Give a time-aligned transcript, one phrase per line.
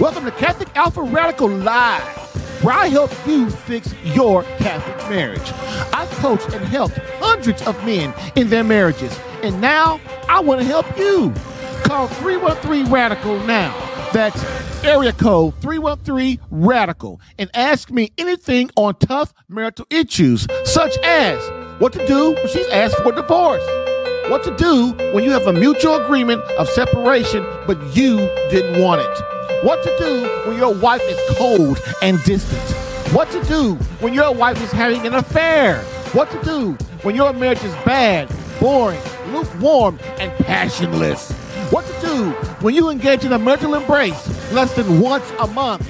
[0.00, 2.02] Welcome to Catholic Alpha Radical Live,
[2.64, 5.52] where I help you fix your Catholic marriage.
[5.92, 10.66] I've coached and helped hundreds of men in their marriages, and now I want to
[10.66, 11.32] help you.
[11.84, 13.72] Call 313 Radical now.
[14.14, 14.42] That's
[14.82, 21.38] area code 313 Radical and ask me anything on tough marital issues, such as
[21.80, 23.62] what to do when she's asked for divorce,
[24.30, 28.16] what to do when you have a mutual agreement of separation but you
[28.50, 29.31] didn't want it,
[29.62, 32.62] what to do when your wife is cold and distant,
[33.14, 37.32] what to do when your wife is having an affair, what to do when your
[37.32, 38.28] marriage is bad,
[38.60, 39.00] boring,
[39.32, 41.32] lukewarm, and passionless.
[41.70, 45.88] What to do when you engage in a marital embrace less than once a month.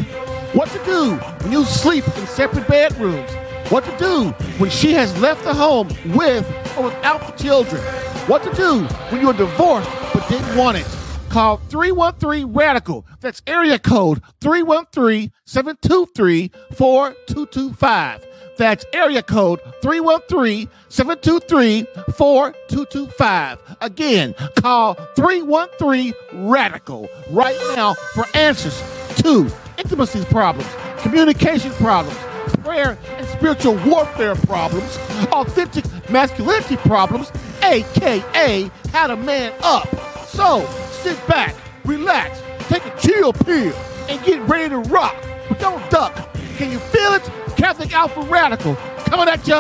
[0.55, 3.31] What to do when you sleep in separate bedrooms.
[3.69, 7.83] What to do when she has left the home with or without the children.
[8.27, 11.02] What to do when you're divorced but didn't want it.
[11.33, 13.07] Call 313 Radical.
[13.21, 18.27] That's area code 313 723 4225.
[18.59, 23.59] That's area code 313 723 4225.
[23.81, 28.79] Again, call 313 Radical right now for answers
[29.23, 32.19] to intimacy problems, communication problems,
[32.63, 34.99] prayer and spiritual warfare problems,
[35.33, 39.89] authentic masculinity problems, aka how to man up.
[40.27, 40.61] So
[41.03, 43.75] sit back, relax, take a chill pill,
[44.09, 45.17] and get ready to rock.
[45.49, 46.15] But don't duck.
[46.57, 47.29] Can you feel it?
[47.57, 49.55] Catholic Alpha Radical coming at you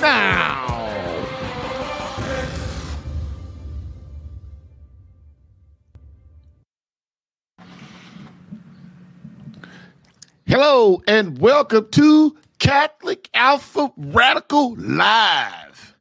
[0.00, 0.64] now.
[10.46, 15.96] Hello and welcome to Catholic Alpha Radical Live,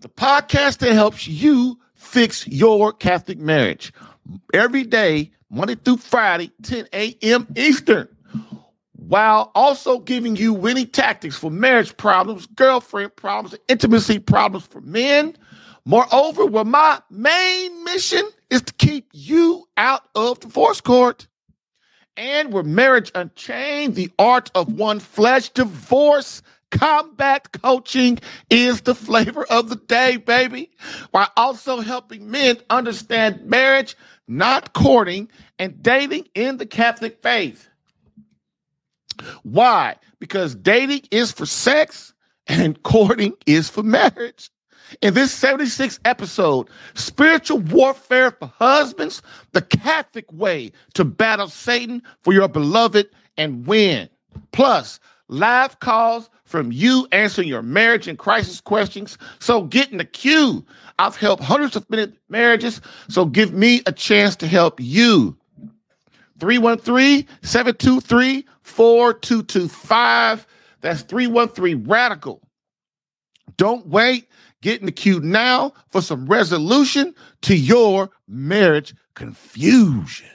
[0.00, 3.92] the podcast that helps you fix your Catholic marriage
[4.54, 7.46] every day, Monday through Friday, 10 a.m.
[7.56, 8.08] Eastern
[9.12, 15.36] while also giving you winning tactics for marriage problems, girlfriend problems, intimacy problems for men.
[15.84, 21.26] Moreover, well, my main mission is to keep you out of divorce court.
[22.16, 26.40] And where marriage unchained, the art of one flesh, divorce
[26.70, 28.18] combat coaching
[28.50, 30.70] is the flavor of the day, baby.
[31.10, 33.94] While also helping men understand marriage,
[34.28, 35.28] not courting,
[35.58, 37.68] and dating in the Catholic faith.
[39.42, 39.96] Why?
[40.18, 42.14] Because dating is for sex
[42.46, 44.50] and courting is for marriage.
[45.00, 49.22] In this 76th episode, Spiritual Warfare for Husbands,
[49.52, 53.08] the Catholic way to battle Satan for your beloved
[53.38, 54.08] and win.
[54.52, 55.00] Plus,
[55.32, 59.16] live calls from you answering your marriage and crisis questions.
[59.40, 60.64] So get in the queue.
[60.98, 61.86] I've helped hundreds of
[62.28, 65.36] marriages, so give me a chance to help you.
[66.38, 70.46] 313 723 4225.
[70.80, 72.42] That's 313 Radical.
[73.56, 74.28] Don't wait.
[74.60, 80.28] Get in the queue now for some resolution to your marriage confusion.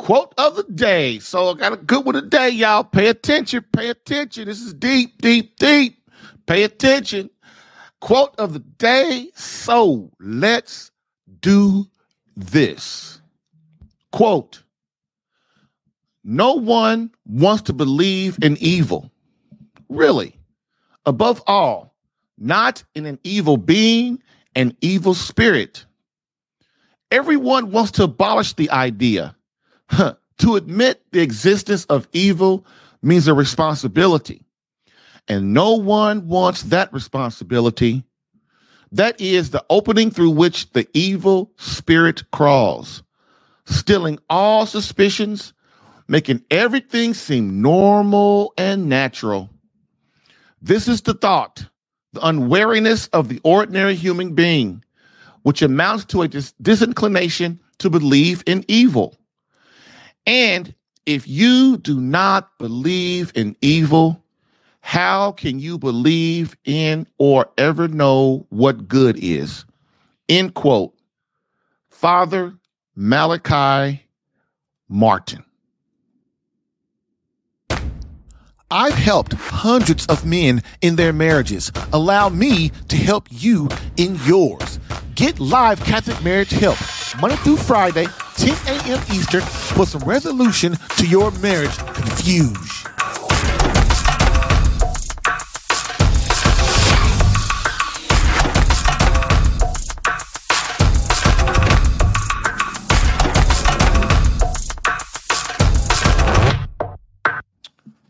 [0.00, 1.18] Quote of the day.
[1.18, 2.84] So I got a good one today, y'all.
[2.84, 3.62] Pay attention.
[3.70, 4.46] Pay attention.
[4.46, 6.02] This is deep, deep, deep.
[6.46, 7.28] Pay attention.
[8.00, 9.28] Quote of the day.
[9.34, 10.90] So let's
[11.40, 11.84] do
[12.34, 13.20] this.
[14.10, 14.62] Quote
[16.24, 19.12] No one wants to believe in evil.
[19.90, 20.34] Really.
[21.04, 21.94] Above all,
[22.38, 24.22] not in an evil being,
[24.56, 25.84] an evil spirit.
[27.10, 29.36] Everyone wants to abolish the idea.
[29.90, 30.14] Huh.
[30.38, 32.64] To admit the existence of evil
[33.02, 34.42] means a responsibility
[35.30, 38.02] and no one wants that responsibility.
[38.90, 43.04] That is the opening through which the evil spirit crawls,
[43.64, 45.52] stilling all suspicions,
[46.08, 49.48] making everything seem normal and natural.
[50.60, 51.64] This is the thought,
[52.12, 54.84] the unwariness of the ordinary human being,
[55.42, 59.16] which amounts to a dis- disinclination to believe in evil.
[60.26, 60.74] And
[61.06, 64.22] if you do not believe in evil,
[64.80, 69.64] how can you believe in or ever know what good is?
[70.28, 70.94] End quote.
[71.88, 72.54] Father
[72.94, 74.06] Malachi
[74.88, 75.44] Martin.
[78.72, 81.72] I've helped hundreds of men in their marriages.
[81.92, 84.78] Allow me to help you in yours.
[85.16, 86.78] Get live Catholic marriage help
[87.20, 88.06] Monday through Friday,
[88.40, 88.98] 10 a.m.
[89.12, 92.56] Eastern, for some resolution to your marriage confusion.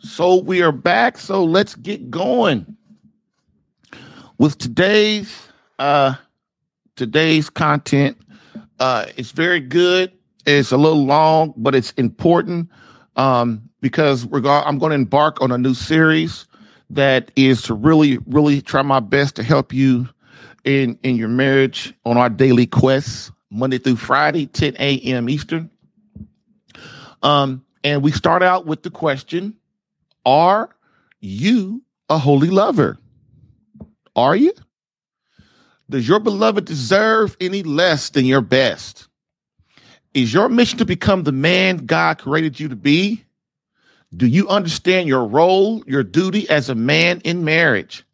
[0.01, 1.19] So we are back.
[1.19, 2.77] So let's get going
[4.39, 5.35] with today's
[5.81, 6.15] uh
[6.95, 8.17] today's content.
[8.79, 10.13] Uh it's very good.
[10.47, 12.69] It's a little long, but it's important
[13.17, 16.47] um because we're going I'm going to embark on a new series
[16.91, 20.09] that is to really really try my best to help you
[20.65, 25.29] in in your marriage on our daily quests Monday through Friday 10 a.m.
[25.29, 25.71] Eastern.
[27.23, 29.57] Um and we start out with the question
[30.25, 30.75] are
[31.21, 32.99] you a holy lover?
[34.17, 34.53] Are you?
[35.89, 39.09] Does your beloved deserve any less than your best?
[40.13, 43.25] Is your mission to become the man God created you to be?
[44.17, 48.05] Do you understand your role, your duty as a man in marriage?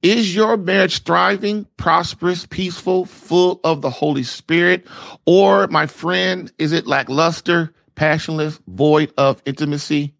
[0.00, 4.86] Is your marriage thriving, prosperous, peaceful, full of the Holy Spirit?
[5.26, 10.14] Or, my friend, is it lackluster, passionless, void of intimacy?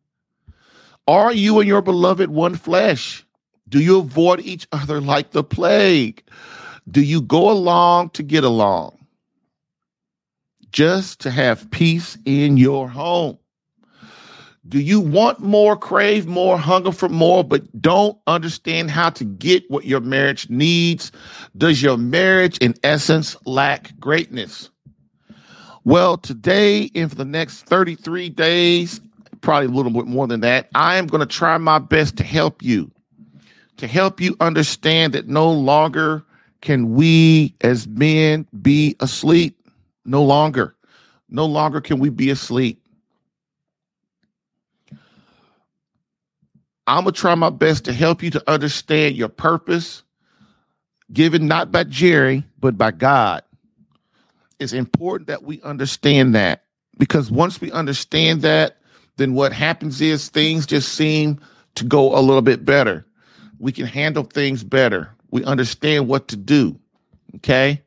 [1.08, 3.24] Are you and your beloved one flesh?
[3.68, 6.22] Do you avoid each other like the plague?
[6.88, 9.01] Do you go along to get along?
[10.72, 13.38] Just to have peace in your home?
[14.68, 19.68] Do you want more, crave more, hunger for more, but don't understand how to get
[19.70, 21.12] what your marriage needs?
[21.56, 24.70] Does your marriage, in essence, lack greatness?
[25.84, 29.00] Well, today and for the next 33 days,
[29.40, 30.70] probably a little bit more than that.
[30.74, 32.90] I am going to try my best to help you,
[33.78, 36.24] to help you understand that no longer
[36.60, 39.58] can we as men be asleep.
[40.04, 40.74] No longer.
[41.28, 42.82] No longer can we be asleep.
[46.86, 50.02] I'm going to try my best to help you to understand your purpose,
[51.12, 53.42] given not by Jerry, but by God.
[54.58, 56.64] It's important that we understand that
[56.98, 58.78] because once we understand that,
[59.16, 61.40] then what happens is things just seem
[61.76, 63.06] to go a little bit better.
[63.58, 65.10] We can handle things better.
[65.30, 66.78] We understand what to do.
[67.36, 67.82] Okay.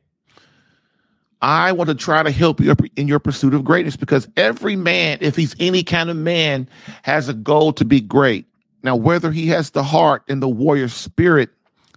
[1.46, 5.18] I want to try to help you in your pursuit of greatness because every man,
[5.20, 6.68] if he's any kind of man,
[7.02, 8.46] has a goal to be great.
[8.82, 11.50] Now, whether he has the heart and the warrior spirit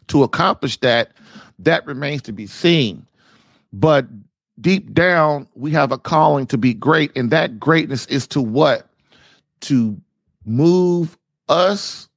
[0.08, 1.12] to accomplish that,
[1.58, 3.06] that remains to be seen.
[3.74, 4.06] But
[4.62, 8.90] deep down, we have a calling to be great, and that greatness is to what?
[9.62, 10.00] to
[10.46, 11.18] move
[11.48, 12.10] us,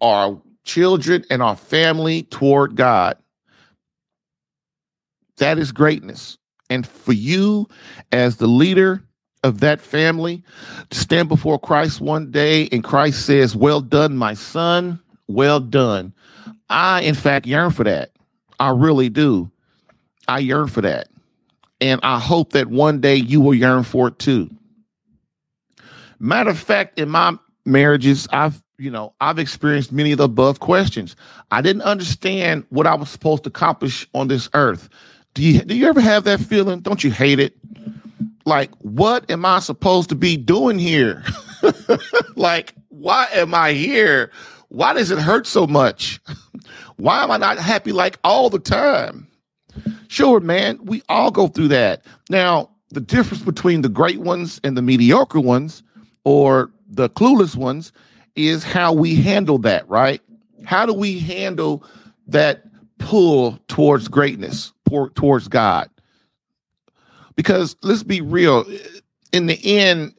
[0.00, 3.16] our children, and our family toward God.
[5.38, 6.38] That is greatness.
[6.70, 7.68] And for you,
[8.12, 9.02] as the leader
[9.42, 10.42] of that family,
[10.90, 16.14] to stand before Christ one day and Christ says, Well done, my son, well done.
[16.68, 18.12] I, in fact, yearn for that.
[18.60, 19.50] I really do.
[20.28, 21.08] I yearn for that.
[21.80, 24.50] And I hope that one day you will yearn for it too.
[26.20, 30.60] Matter of fact, in my marriages, I've you know I've experienced many of the above
[30.60, 31.16] questions.
[31.50, 34.88] I didn't understand what I was supposed to accomplish on this earth.
[35.34, 36.80] Do you do you ever have that feeling?
[36.80, 37.56] Don't you hate it?
[38.46, 41.22] Like, what am I supposed to be doing here?
[42.36, 44.30] like, why am I here?
[44.68, 46.20] Why does it hurt so much?
[46.96, 49.26] Why am I not happy like all the time?
[50.08, 52.04] Sure, man, we all go through that.
[52.28, 55.82] Now, the difference between the great ones and the mediocre ones
[56.24, 57.92] or the clueless ones
[58.36, 60.20] is how we handle that, right?
[60.64, 61.84] How do we handle
[62.26, 62.64] that
[63.00, 64.72] pull towards greatness,
[65.14, 65.90] towards God?
[67.34, 68.64] Because let's be real,
[69.32, 70.14] in the end,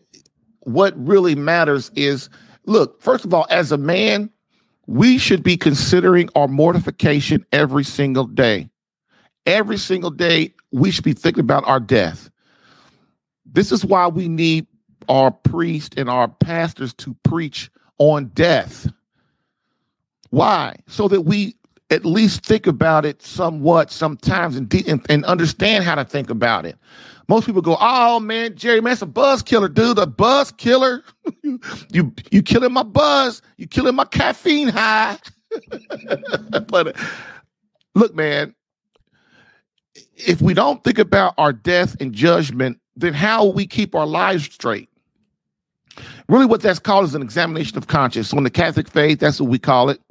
[0.61, 2.29] what really matters is
[2.65, 4.29] look, first of all, as a man,
[4.88, 8.69] we should be considering our mortification every single day.
[9.45, 12.29] Every single day, we should be thinking about our death.
[13.45, 14.67] This is why we need
[15.09, 18.88] our priests and our pastors to preach on death.
[20.29, 20.75] Why?
[20.88, 21.55] So that we
[21.91, 26.29] at least think about it somewhat sometimes and, de- and, and understand how to think
[26.29, 26.77] about it.
[27.27, 30.00] Most people go, "Oh man, Jerry, man, it's a buzz killer, dude.
[30.00, 31.03] A buzz killer.
[31.91, 33.41] you you killing my buzz.
[33.57, 35.17] You killing my caffeine high."
[36.67, 36.95] but
[37.93, 38.55] look, man,
[40.15, 44.05] if we don't think about our death and judgment, then how will we keep our
[44.07, 44.89] lives straight?
[46.29, 48.29] Really, what that's called is an examination of conscience.
[48.29, 50.01] So in the Catholic faith, that's what we call it.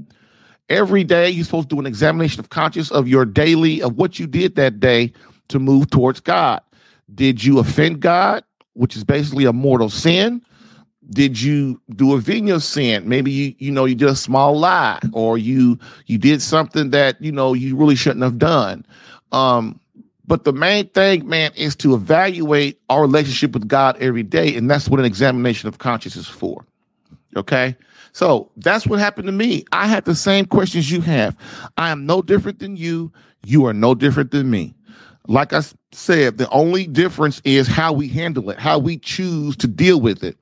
[0.70, 4.18] Every day, you're supposed to do an examination of conscience of your daily, of what
[4.18, 5.12] you did that day
[5.48, 6.62] to move towards God.
[7.14, 10.42] Did you offend God, which is basically a mortal sin?
[11.10, 13.08] Did you do a venial sin?
[13.08, 17.20] Maybe you, you know, you did a small lie, or you you did something that
[17.20, 18.86] you know you really shouldn't have done.
[19.32, 19.80] Um,
[20.30, 24.54] but the main thing, man, is to evaluate our relationship with God every day.
[24.54, 26.64] And that's what an examination of conscience is for.
[27.36, 27.76] Okay.
[28.12, 29.64] So that's what happened to me.
[29.72, 31.36] I had the same questions you have.
[31.76, 33.12] I am no different than you.
[33.44, 34.74] You are no different than me.
[35.28, 35.62] Like I
[35.92, 40.24] said, the only difference is how we handle it, how we choose to deal with
[40.24, 40.36] it.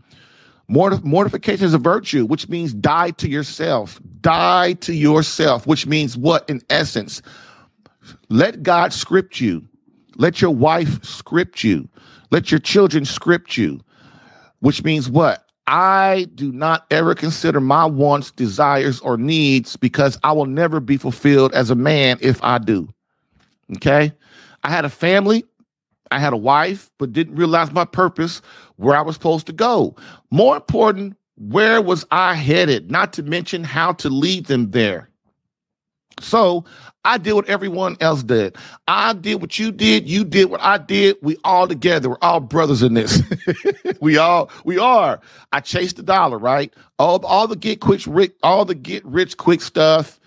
[0.69, 4.01] Mort- mortification is a virtue, which means die to yourself.
[4.21, 7.23] Die to yourself, which means what in essence?
[8.29, 9.67] Let God script you.
[10.17, 11.89] Let your wife script you.
[12.31, 13.81] Let your children script you,
[14.61, 15.48] which means what?
[15.71, 20.97] I do not ever consider my wants, desires, or needs because I will never be
[20.97, 22.89] fulfilled as a man if I do.
[23.77, 24.11] Okay.
[24.65, 25.45] I had a family,
[26.11, 28.41] I had a wife, but didn't realize my purpose,
[28.77, 29.95] where I was supposed to go.
[30.31, 32.91] More important, where was I headed?
[32.91, 35.11] Not to mention how to lead them there.
[36.21, 36.65] So
[37.05, 38.57] I did what everyone else did.
[38.87, 40.09] I did what you did.
[40.09, 41.17] You did what I did.
[41.23, 42.11] We all together.
[42.11, 43.23] We're all brothers in this.
[44.01, 45.21] we all we are.
[45.53, 46.73] I chased the dollar, right?
[46.99, 50.21] All all the get quick rich, all the get rich quick stuff.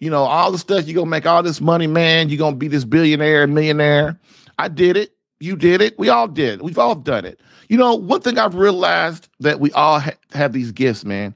[0.00, 2.28] You know, all the stuff you're gonna make all this money, man.
[2.28, 4.18] You're gonna be this billionaire millionaire.
[4.58, 5.12] I did it.
[5.40, 5.98] You did it.
[5.98, 6.62] We all did.
[6.62, 7.40] We've all done it.
[7.68, 11.34] You know, one thing I've realized that we all ha- have these gifts, man.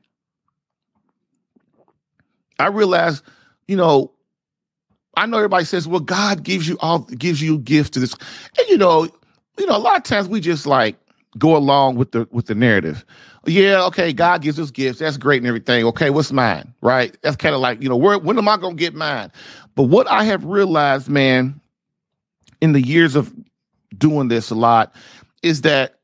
[2.59, 3.23] I realized,
[3.69, 4.13] you know,
[5.17, 8.15] I know everybody says, well, God gives you all gives you gifts to this.
[8.59, 9.09] And you know,
[9.59, 10.97] you know, a lot of times we just like
[11.39, 13.05] go along with the with the narrative.
[13.45, 15.01] Yeah, okay, God gives us gifts.
[15.01, 15.85] That's great and everything.
[15.87, 16.73] Okay, what's mine?
[16.81, 17.17] Right?
[17.23, 19.31] That's kind of like, you know, where when am I gonna get mine?
[19.75, 21.61] But what I have realized, man,
[22.61, 23.33] in the years of
[23.99, 24.95] doing this a lot,
[25.43, 25.99] is that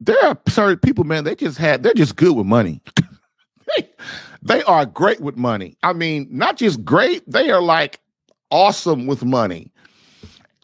[0.00, 2.80] there are certain people, man, they just had they're just good with money.
[4.42, 5.76] they, are great with money.
[5.82, 8.00] I mean, not just great, they are like
[8.50, 9.72] awesome with money.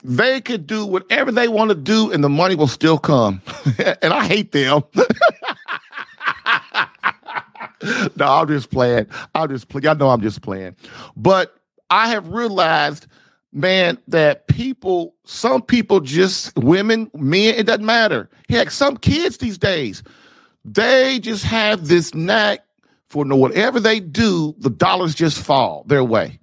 [0.03, 3.41] They could do whatever they want to do and the money will still come.
[4.03, 4.83] and I hate them.
[8.17, 9.07] no, I'm just playing.
[9.35, 9.87] I'm just playing.
[9.87, 10.77] I know I'm just playing.
[11.17, 11.57] But
[11.91, 13.07] I have realized,
[13.53, 18.29] man, that people, some people just, women, men, it doesn't matter.
[18.49, 20.03] Heck, some kids these days,
[20.65, 22.65] they just have this knack
[23.09, 26.39] for no whatever they do, the dollars just fall their way.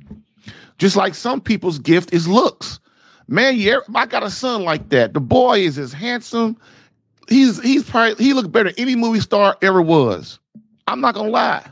[0.78, 2.80] Just like some people's gift is looks.
[3.28, 5.14] Man, yeah, I got a son like that.
[5.14, 6.58] The boy is as handsome.
[7.30, 10.40] He's he's probably he looks better than any movie star ever was.
[10.88, 11.66] I'm not gonna lie.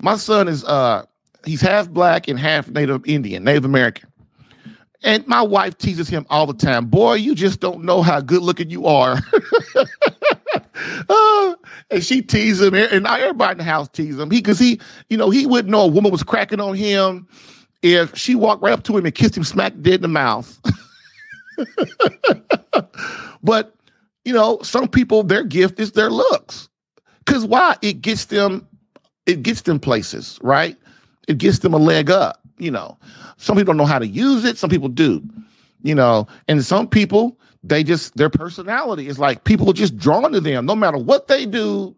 [0.00, 1.04] My son is uh
[1.44, 4.08] he's half black and half Native Indian, Native American.
[5.02, 6.86] And my wife teases him all the time.
[6.86, 9.18] Boy, you just don't know how good looking you are.
[11.08, 11.54] uh,
[11.90, 14.30] and she teases him, and everybody in the house teases him.
[14.30, 17.26] He, because he, you know, he wouldn't know a woman was cracking on him
[17.82, 20.58] if she walked right up to him and kissed him smack dead in the mouth.
[23.42, 23.74] but
[24.24, 26.68] you know, some people their gift is their looks.
[27.26, 27.76] Cause why?
[27.82, 28.66] It gets them,
[29.26, 30.76] it gets them places, right?
[31.28, 32.98] It gets them a leg up, you know.
[33.36, 35.22] Some people don't know how to use it, some people do,
[35.82, 40.32] you know, and some people they just their personality is like people are just drawn
[40.32, 41.94] to them no matter what they do.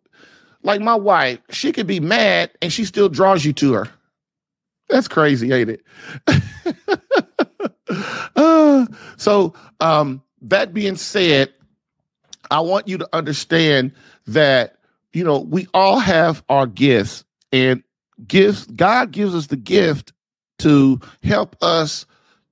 [0.65, 3.89] Like my wife, she could be mad and she still draws you to her.
[4.89, 5.83] That's crazy, ain't it?
[8.37, 11.53] uh, so, um, that being said,
[12.51, 13.93] I want you to understand
[14.27, 14.77] that,
[15.13, 17.83] you know, we all have our gifts and
[18.27, 18.67] gifts.
[18.67, 20.13] God gives us the gift
[20.59, 22.07] to help us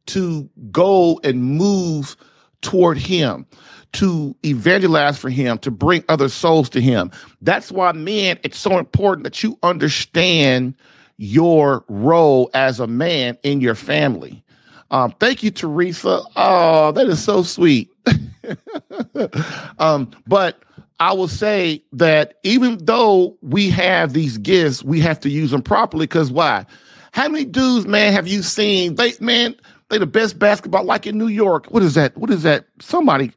[0.06, 2.16] to go and move
[2.62, 3.46] toward Him,
[3.92, 7.10] to evangelize for Him, to bring other souls to Him.
[7.42, 10.74] That's why, men, it's so important that you understand
[11.16, 14.42] your role as a man in your family.
[14.90, 16.22] Um, thank you, Teresa.
[16.34, 17.92] Oh, that is so sweet.
[19.78, 20.62] um, but
[20.98, 25.62] I will say that even though we have these gifts, we have to use them
[25.62, 26.06] properly.
[26.06, 26.66] Because why?
[27.12, 28.96] How many dudes, man, have you seen?
[28.96, 29.54] They, man,
[29.90, 31.66] they the best basketball, like in New York.
[31.66, 32.16] What is that?
[32.16, 32.66] What is that?
[32.80, 33.32] Somebody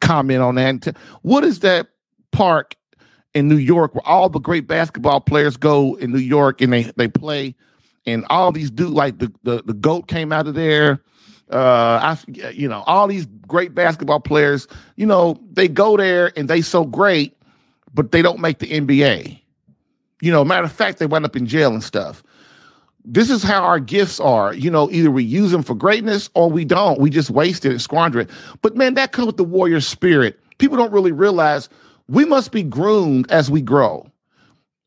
[0.00, 0.96] comment on that.
[1.22, 1.88] What is that
[2.32, 2.76] park
[3.34, 6.84] in New York where all the great basketball players go in New York and they
[6.96, 7.54] they play
[8.06, 11.02] and all these dudes like the the, the goat came out of there
[11.50, 16.48] uh I you know all these great basketball players you know they go there and
[16.48, 17.36] they so great
[17.96, 19.40] but they don't make the NBA.
[20.20, 22.22] You know, matter of fact, they wind up in jail and stuff.
[23.08, 24.52] This is how our gifts are.
[24.52, 27.00] You know, either we use them for greatness or we don't.
[27.00, 28.30] We just waste it and squander it.
[28.62, 30.40] But man, that comes with the warrior spirit.
[30.58, 31.68] People don't really realize
[32.08, 34.10] we must be groomed as we grow.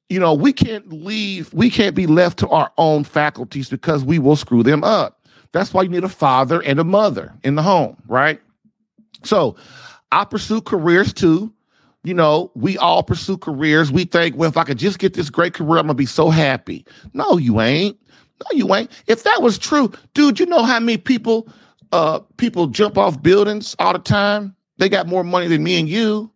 [0.09, 4.19] You know, we can't leave, we can't be left to our own faculties because we
[4.19, 5.27] will screw them up.
[5.51, 8.41] That's why you need a father and a mother in the home, right?
[9.23, 9.55] So
[10.11, 11.53] I pursue careers too.
[12.03, 13.91] You know, we all pursue careers.
[13.91, 16.29] We think, well, if I could just get this great career, I'm gonna be so
[16.29, 16.85] happy.
[17.13, 17.98] No, you ain't.
[18.41, 18.91] No, you ain't.
[19.07, 21.49] If that was true, dude, you know how many people
[21.91, 24.55] uh people jump off buildings all the time?
[24.77, 26.31] They got more money than me and you.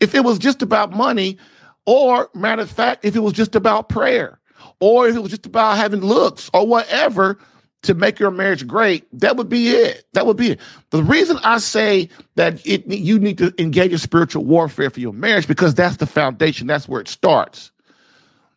[0.00, 1.38] If it was just about money,
[1.86, 4.40] or matter of fact, if it was just about prayer,
[4.80, 7.38] or if it was just about having looks or whatever,
[7.82, 10.04] to make your marriage great, that would be it.
[10.12, 10.60] That would be it.
[10.90, 15.12] The reason I say that it you need to engage in spiritual warfare for your
[15.12, 16.66] marriage because that's the foundation.
[16.66, 17.70] That's where it starts.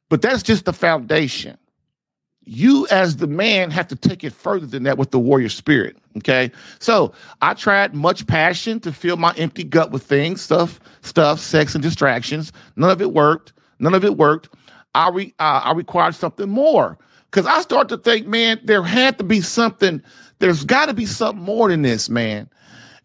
[0.09, 1.57] But that's just the foundation.
[2.45, 5.97] You, as the man, have to take it further than that with the warrior spirit.
[6.17, 6.51] Okay.
[6.79, 11.73] So I tried much passion to fill my empty gut with things, stuff, stuff, sex,
[11.73, 12.51] and distractions.
[12.75, 13.53] None of it worked.
[13.79, 14.49] None of it worked.
[14.95, 16.97] I re, uh, I required something more
[17.31, 20.03] because I start to think, man, there had to be something.
[20.39, 22.49] There's got to be something more than this, man.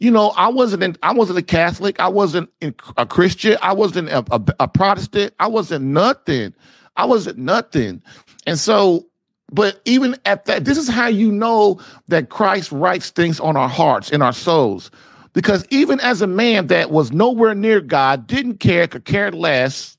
[0.01, 1.99] You know, I wasn't in, I wasn't a Catholic.
[1.99, 2.51] I wasn't
[2.97, 3.57] a Christian.
[3.63, 5.35] I wasn't a, a, a Protestant.
[5.41, 6.55] I wasn't nothing.
[6.97, 8.03] I wasn't nothing.
[8.47, 9.07] And so,
[9.51, 13.69] but even at that, this is how you know that Christ writes things on our
[13.69, 14.91] hearts, in our souls.
[15.33, 19.97] Because even as a man that was nowhere near God, didn't care, could care less,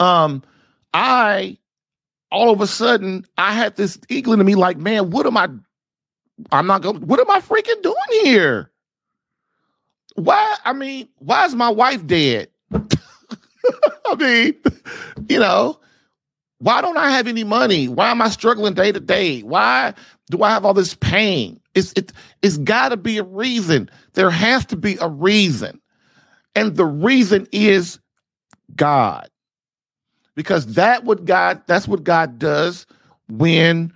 [0.00, 0.42] um,
[0.94, 1.58] I
[2.30, 5.48] all of a sudden I had this inkling to me like, man, what am I?
[6.50, 7.06] I'm not going.
[7.06, 8.70] What am I freaking doing here?
[10.16, 10.56] Why?
[10.64, 12.48] I mean, why is my wife dead?
[12.72, 14.56] I mean,
[15.28, 15.78] you know,
[16.62, 17.88] why don't I have any money?
[17.88, 19.40] Why am I struggling day to day?
[19.40, 19.94] Why
[20.30, 21.60] do I have all this pain?
[21.74, 23.90] It's it, it's got to be a reason.
[24.12, 25.80] There has to be a reason,
[26.54, 27.98] and the reason is
[28.76, 29.28] God
[30.36, 32.86] because that what God that's what God does
[33.28, 33.92] when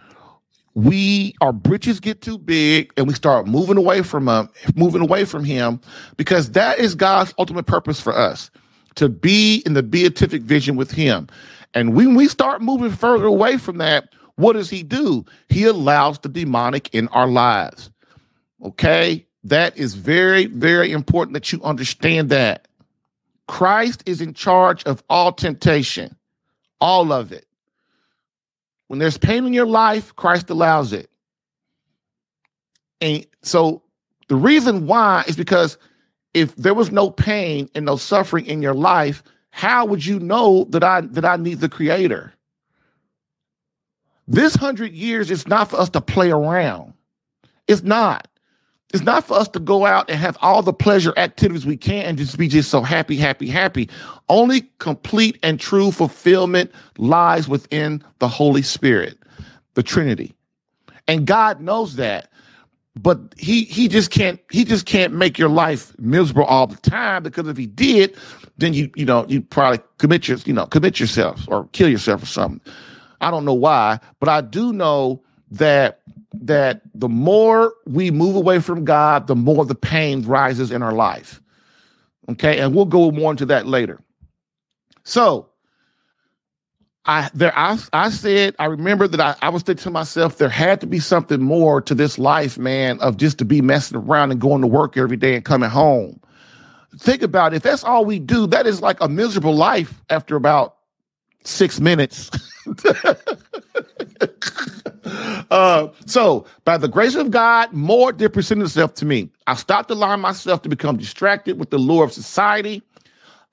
[0.75, 5.25] we our britches get too big and we start moving away from him, moving away
[5.25, 5.81] from him
[6.17, 8.51] because that is God's ultimate purpose for us
[8.97, 11.29] to be in the beatific vision with him.
[11.77, 15.27] And when we start moving further away from that, what does he do?
[15.51, 17.91] He allows the demonic in our lives.
[18.65, 19.27] Okay?
[19.45, 22.67] That is very very important that you understand that.
[23.47, 26.17] Christ is in charge of all temptation
[26.81, 27.47] all of it.
[28.89, 31.11] When there's pain in your life, Christ allows it.
[33.01, 33.83] And so
[34.29, 35.79] the reason why is because
[36.35, 39.23] if there was no pain and no suffering in your life,
[39.57, 42.31] how would you know that I that I need the creator?
[44.29, 46.93] This hundred years is not for us to play around.
[47.67, 48.29] It's not.
[48.93, 52.05] It's not for us to go out and have all the pleasure activities we can
[52.05, 53.89] and just be just so happy, happy, happy.
[54.29, 59.19] Only complete and true fulfillment lies within the Holy Spirit,
[59.73, 60.35] the Trinity.
[61.09, 62.31] And God knows that.
[62.99, 67.23] But he he just can't he just can't make your life miserable all the time
[67.23, 68.17] because if he did,
[68.57, 72.23] then you you know you probably commit your you know commit yourself or kill yourself
[72.23, 72.61] or something.
[73.21, 76.01] I don't know why, but I do know that
[76.33, 80.93] that the more we move away from God, the more the pain rises in our
[80.93, 81.41] life.
[82.31, 84.01] Okay, and we'll go more into that later.
[85.05, 85.49] So
[87.07, 90.49] I there I I said I remember that I, I was thinking to myself there
[90.49, 94.33] had to be something more to this life, man, of just to be messing around
[94.33, 96.21] and going to work every day and coming home.
[96.99, 97.57] Think about it.
[97.57, 100.77] If that's all we do, that is like a miserable life after about
[101.45, 102.31] six minutes.
[105.51, 109.31] uh, so, by the grace of God, more did present itself to me.
[109.47, 112.83] I stopped allowing myself to become distracted with the lure of society.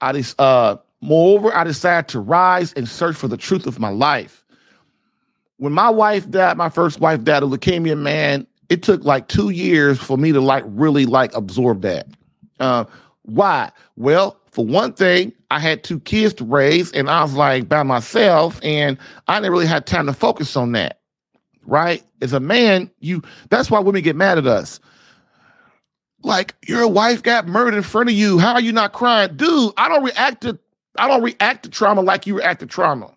[0.01, 3.89] I just, uh, moreover, I decided to rise and search for the truth of my
[3.89, 4.43] life.
[5.57, 9.49] When my wife died, my first wife died of leukemia, man, it took like two
[9.49, 12.07] years for me to like really like absorb that.
[12.59, 12.85] Uh,
[13.23, 13.71] why?
[13.95, 17.83] Well, for one thing, I had two kids to raise and I was like by
[17.83, 20.99] myself and I didn't really have time to focus on that.
[21.65, 22.03] Right?
[22.21, 24.79] As a man, you that's why women get mad at us.
[26.23, 28.39] Like your wife got murdered in front of you.
[28.39, 29.35] How are you not crying?
[29.35, 30.59] Dude, I don't react to
[30.97, 33.13] I don't react to trauma like you react to trauma.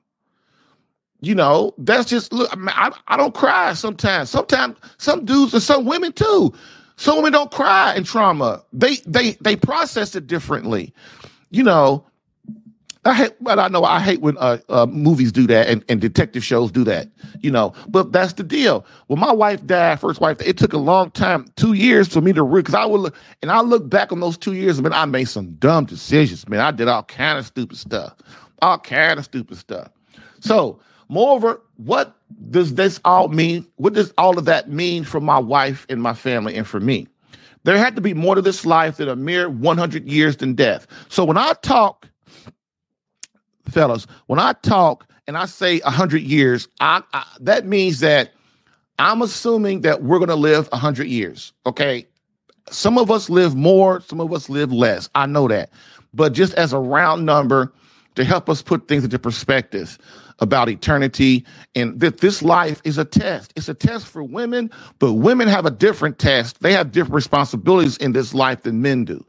[1.20, 4.30] You know, that's just look, I, I don't cry sometimes.
[4.30, 6.52] Sometimes some dudes and some women too.
[6.96, 8.62] Some women don't cry in trauma.
[8.72, 10.94] They they they process it differently.
[11.50, 12.04] You know,
[13.06, 16.00] I hate, but I know I hate when uh, uh, movies do that and, and
[16.00, 17.08] detective shows do that,
[17.40, 17.72] you know.
[17.88, 18.84] But that's the deal.
[19.06, 22.32] When my wife died, first wife, it took a long time, two years for me
[22.32, 22.64] to read.
[22.64, 25.28] Because I would look, and I look back on those two years, man, I made
[25.28, 26.60] some dumb decisions, man.
[26.60, 28.16] I did all kind of stupid stuff,
[28.60, 29.88] all kind of stupid stuff.
[30.40, 32.16] So, moreover, what
[32.50, 33.66] does this all mean?
[33.76, 37.06] What does all of that mean for my wife and my family and for me?
[37.64, 40.86] There had to be more to this life than a mere 100 years than death.
[41.08, 42.08] So when I talk
[43.68, 48.32] fellas, when I talk and I say 100 years, I, I, that means that
[48.98, 51.52] I'm assuming that we're going to live 100 years.
[51.66, 52.06] Okay.
[52.70, 55.08] Some of us live more, some of us live less.
[55.14, 55.70] I know that.
[56.14, 57.72] But just as a round number
[58.16, 59.98] to help us put things into perspective
[60.40, 63.52] about eternity and that this life is a test.
[63.56, 66.60] It's a test for women, but women have a different test.
[66.60, 69.24] They have different responsibilities in this life than men do.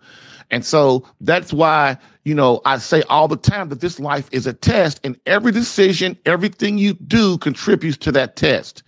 [0.50, 4.48] And so that's why, you know, I say all the time that this life is
[4.48, 8.84] a test and every decision, everything you do contributes to that test.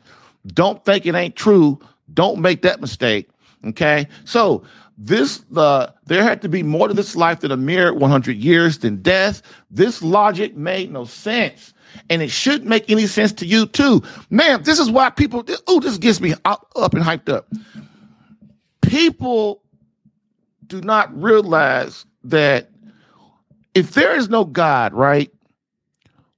[0.47, 1.79] Don't think it ain't true.
[2.13, 3.29] Don't make that mistake.
[3.65, 4.07] Okay.
[4.23, 4.63] So
[4.97, 8.79] this, the, there had to be more to this life than a mere 100 years
[8.79, 9.41] than death.
[9.69, 11.73] This logic made no sense.
[12.09, 14.01] And it should make any sense to you too.
[14.29, 17.51] Man, this is why people, oh, this gets me up, up and hyped up.
[18.81, 19.63] People
[20.69, 22.69] do not realize that
[23.75, 25.31] if there is no God, right?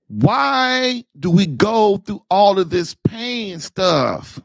[0.07, 4.39] Why do we go through all of this pain stuff?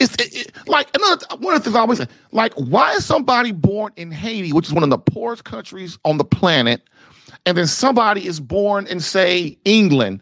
[0.00, 3.04] It's it, it, like another one of the things I always say, like, why is
[3.04, 6.82] somebody born in Haiti, which is one of the poorest countries on the planet,
[7.46, 10.20] and then somebody is born in, say, England,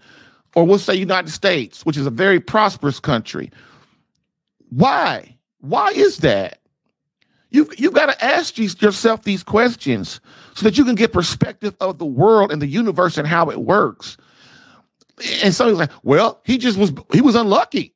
[0.55, 3.51] or we'll say United States, which is a very prosperous country?
[4.69, 5.35] Why?
[5.61, 6.60] Why is that?
[7.51, 10.21] You've, you've got to ask yourself these questions
[10.55, 13.61] so that you can get perspective of the world and the universe and how it
[13.63, 14.17] works.
[15.43, 17.95] And somebody's like, well, he just was, he was unlucky.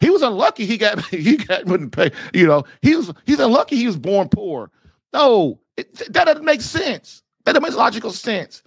[0.00, 0.66] He was unlucky.
[0.66, 3.76] He got, he got, wouldn't pay, you know, he was, he's unlucky.
[3.76, 4.70] He was born poor.
[5.12, 7.22] No, it, that doesn't make sense.
[7.44, 8.62] That doesn't make logical sense.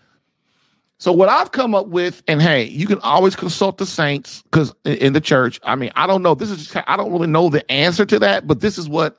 [0.98, 4.72] So what I've come up with, and hey, you can always consult the saints because
[4.86, 6.36] in the church, I mean, I don't know.
[6.36, 9.18] This is just, I don't really know the answer to that, but this is what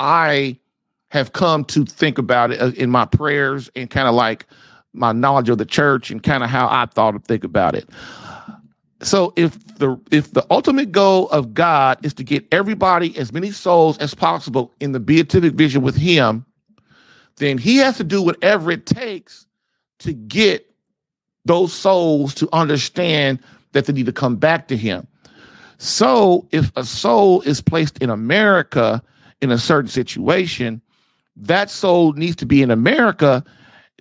[0.00, 0.58] I
[1.10, 4.46] have come to think about it uh, in my prayers and kind of like
[4.92, 7.88] my knowledge of the church and kind of how I thought to think about it.
[9.02, 13.50] So if the if the ultimate goal of God is to get everybody as many
[13.50, 16.44] souls as possible in the beatific vision with him,
[17.36, 19.46] then he has to do whatever it takes
[20.00, 20.66] to get
[21.44, 23.38] those souls to understand
[23.72, 25.06] that they need to come back to him.
[25.78, 29.02] So if a soul is placed in America
[29.42, 30.82] in a certain situation,
[31.36, 33.44] that soul needs to be in America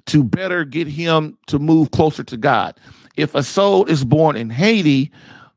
[0.08, 2.80] to better get him to move closer to God.
[3.16, 5.12] If a soul is born in Haiti,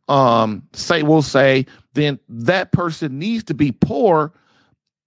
[0.09, 4.33] um, say we'll say, then that person needs to be poor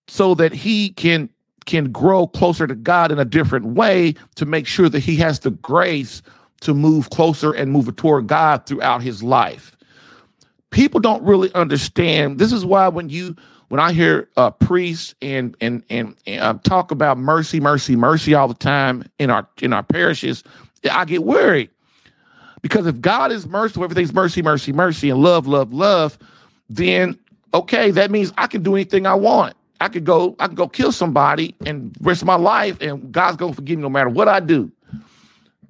[0.07, 1.29] so that he can
[1.65, 5.39] can grow closer to God in a different way to make sure that he has
[5.39, 6.21] the grace
[6.61, 9.75] to move closer and move toward God throughout his life.
[10.69, 12.37] People don't really understand.
[12.37, 13.35] This is why when you
[13.69, 18.33] when I hear uh, priests and and and, and uh, talk about mercy, mercy, mercy
[18.33, 20.43] all the time in our in our parishes,
[20.89, 21.69] I get worried
[22.61, 26.17] because if God is merciful, everything's mercy, mercy, mercy, and love, love, love,
[26.69, 27.17] then
[27.53, 29.55] okay, that means I can do anything I want.
[29.81, 33.53] I could go, I could go kill somebody and risk my life, and God's gonna
[33.53, 34.71] forgive me no matter what I do.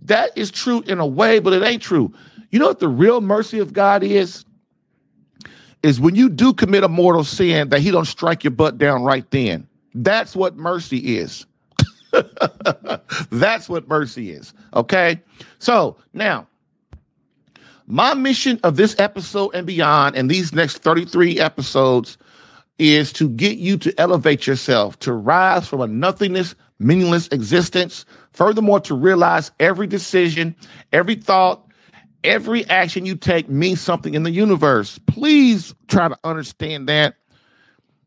[0.03, 2.13] That is true in a way, but it ain't true.
[2.51, 4.45] You know what the real mercy of God is?
[5.85, 9.03] Is when you do commit a mortal sin that he don't strike your butt down
[9.03, 9.67] right then.
[9.93, 11.45] That's what mercy is.
[13.29, 14.51] That's what mercy is.
[14.73, 15.21] Okay.
[15.59, 16.47] So now,
[17.85, 22.17] my mission of this episode and beyond, and these next 33 episodes,
[22.79, 28.05] is to get you to elevate yourself, to rise from a nothingness, meaningless existence.
[28.33, 30.55] Furthermore, to realize every decision,
[30.91, 31.64] every thought,
[32.25, 34.99] every action you take means something in the universe.
[35.07, 37.15] Please try to understand that.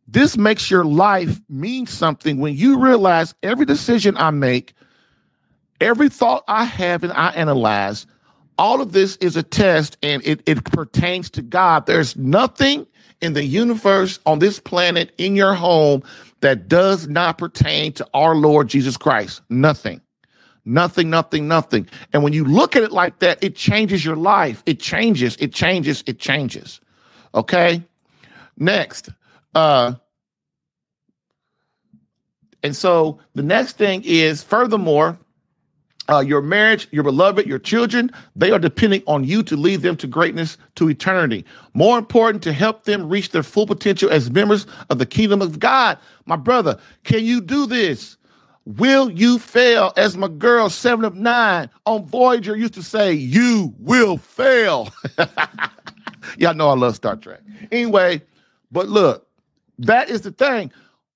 [0.06, 4.74] This makes your life mean something when you realize every decision I make,
[5.80, 8.06] every thought I have and I analyze,
[8.56, 11.86] all of this is a test and it, it pertains to God.
[11.86, 12.86] There's nothing
[13.20, 16.02] in the universe, on this planet, in your home
[16.40, 19.42] that does not pertain to our Lord Jesus Christ.
[19.50, 20.00] Nothing.
[20.68, 21.88] Nothing, nothing, nothing.
[22.12, 24.62] And when you look at it like that, it changes your life.
[24.66, 26.82] It changes, it changes, it changes.
[27.34, 27.82] Okay.
[28.58, 29.08] Next.
[29.54, 29.94] Uh,
[32.62, 35.18] and so the next thing is, furthermore,
[36.10, 39.96] uh, your marriage, your beloved, your children, they are depending on you to lead them
[39.96, 41.46] to greatness, to eternity.
[41.72, 45.58] More important, to help them reach their full potential as members of the kingdom of
[45.60, 45.96] God.
[46.26, 48.17] My brother, can you do this?
[48.76, 49.94] Will you fail?
[49.96, 54.92] As my girl, seven of nine on Voyager used to say, you will fail.
[56.36, 57.40] Y'all know I love Star Trek.
[57.72, 58.20] Anyway,
[58.70, 59.26] but look,
[59.78, 60.70] that is the thing.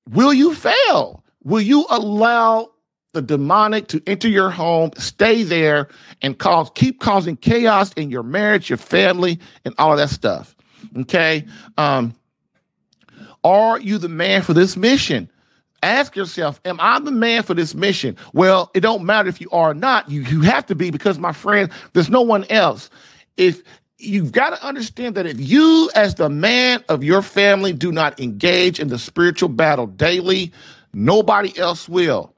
[0.09, 1.23] Will you fail?
[1.45, 2.71] Will you allow
[3.13, 5.89] the demonic to enter your home, stay there,
[6.23, 10.57] and cause keep causing chaos in your marriage, your family, and all of that stuff.
[10.97, 11.45] Okay.
[11.77, 12.15] Um,
[13.45, 15.31] are you the man for this mission?
[15.83, 18.17] Ask yourself, am I the man for this mission?
[18.33, 20.09] Well, it don't matter if you are or not.
[20.11, 22.89] You you have to be because my friend, there's no one else.
[23.37, 23.63] If
[23.99, 28.19] you've got to understand that if you, as the man of your family, do not
[28.21, 30.53] engage in the spiritual battle daily,
[30.93, 32.35] nobody else will.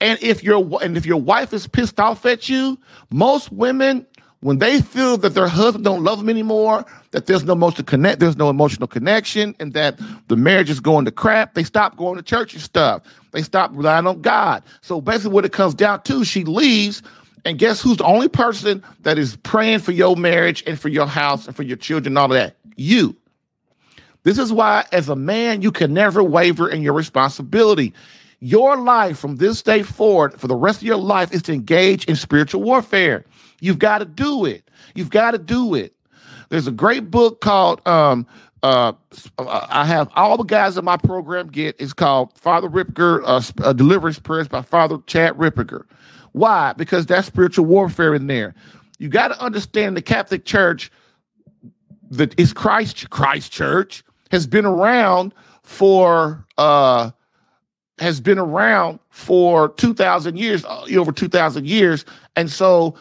[0.00, 2.78] And if your and if your wife is pissed off at you,
[3.10, 4.06] most women
[4.44, 8.20] when they feel that their husband don't love them anymore, that there's no emotional connect,
[8.20, 12.16] there's no emotional connection, and that the marriage is going to crap, they stop going
[12.16, 13.00] to church and stuff.
[13.30, 14.62] They stop relying on God.
[14.82, 17.02] So basically, what it comes down to, she leaves,
[17.46, 21.06] and guess who's the only person that is praying for your marriage and for your
[21.06, 22.54] house and for your children and all of that?
[22.76, 23.16] You.
[24.24, 27.94] This is why, as a man, you can never waver in your responsibility.
[28.40, 32.04] Your life from this day forward, for the rest of your life, is to engage
[32.04, 33.24] in spiritual warfare.
[33.64, 34.70] You've got to do it.
[34.94, 35.94] You've got to do it.
[36.50, 38.26] There's a great book called um,
[38.62, 38.92] uh,
[39.38, 41.76] I have all the guys in my program get.
[41.78, 45.84] It's called Father Ripperger uh, uh, Deliverance Prayers by Father Chad Ripperger.
[46.32, 46.74] Why?
[46.74, 48.54] Because that's spiritual warfare in there.
[48.98, 50.90] You got to understand the Catholic Church
[52.10, 57.10] that is Christ Christ Church has been around for uh
[57.98, 62.04] has been around for 2000 years uh, over 2000 years
[62.36, 62.94] and so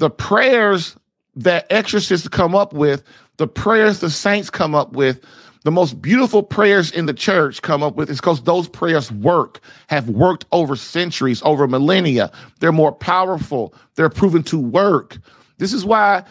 [0.00, 0.96] the prayers
[1.36, 3.04] that exorcists come up with
[3.36, 5.20] the prayers the saints come up with
[5.62, 9.60] the most beautiful prayers in the church come up with is because those prayers work
[9.88, 12.32] have worked over centuries over millennia.
[12.60, 13.74] They're more powerful.
[13.94, 15.18] They're proven to work.
[15.58, 16.24] This is why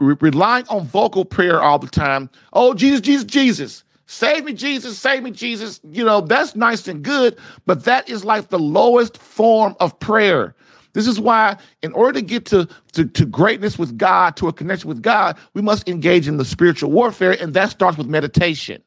[0.00, 2.30] relying on vocal prayer all the time.
[2.54, 3.84] Oh jesus jesus jesus.
[4.06, 5.80] Save me, Jesus, save me, Jesus.
[5.90, 10.54] You know, that's nice and good, but that is like the lowest form of prayer.
[10.92, 14.52] This is why, in order to get to, to, to, greatness with God, to a
[14.52, 18.82] connection with God, we must engage in the spiritual warfare, and that starts with meditation.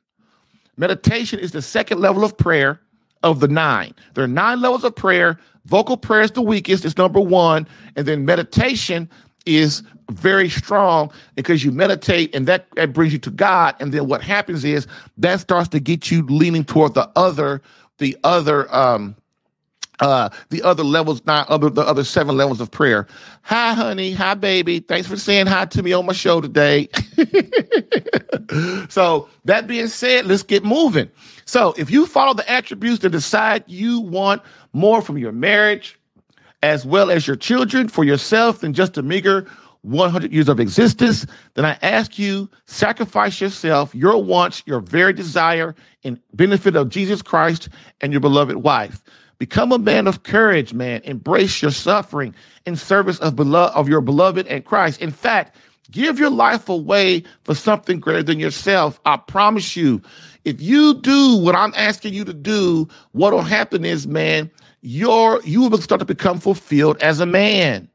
[0.77, 2.79] Meditation is the second level of prayer
[3.23, 3.93] of the nine.
[4.13, 5.39] There are nine levels of prayer.
[5.65, 7.67] Vocal prayer is the weakest, it's number one.
[7.95, 9.09] And then meditation
[9.45, 13.75] is very strong because you meditate and that, that brings you to God.
[13.79, 14.85] And then what happens is
[15.17, 17.61] that starts to get you leaning toward the other,
[17.97, 19.15] the other, um,
[19.99, 23.07] uh the other levels not other the other seven levels of prayer.
[23.43, 24.11] Hi honey.
[24.13, 24.79] Hi baby.
[24.79, 26.89] Thanks for saying hi to me on my show today.
[28.89, 31.09] So that being said let's get moving.
[31.45, 34.41] So if you follow the attributes that decide you want
[34.73, 35.99] more from your marriage
[36.63, 39.47] as well as your children for yourself than just a meager
[39.83, 45.75] 100 years of existence, then I ask you, sacrifice yourself, your wants, your very desire
[46.01, 47.69] in benefit of Jesus Christ
[48.01, 49.03] and your beloved wife.
[49.37, 51.01] Become a man of courage, man.
[51.03, 52.33] Embrace your suffering
[52.65, 55.01] in service of, belo- of your beloved and Christ.
[55.01, 55.57] In fact,
[55.91, 58.99] give your life away for something greater than yourself.
[59.05, 60.01] I promise you,
[60.45, 64.49] if you do what I'm asking you to do, what will happen is, man,
[64.81, 67.89] your you will start to become fulfilled as a man.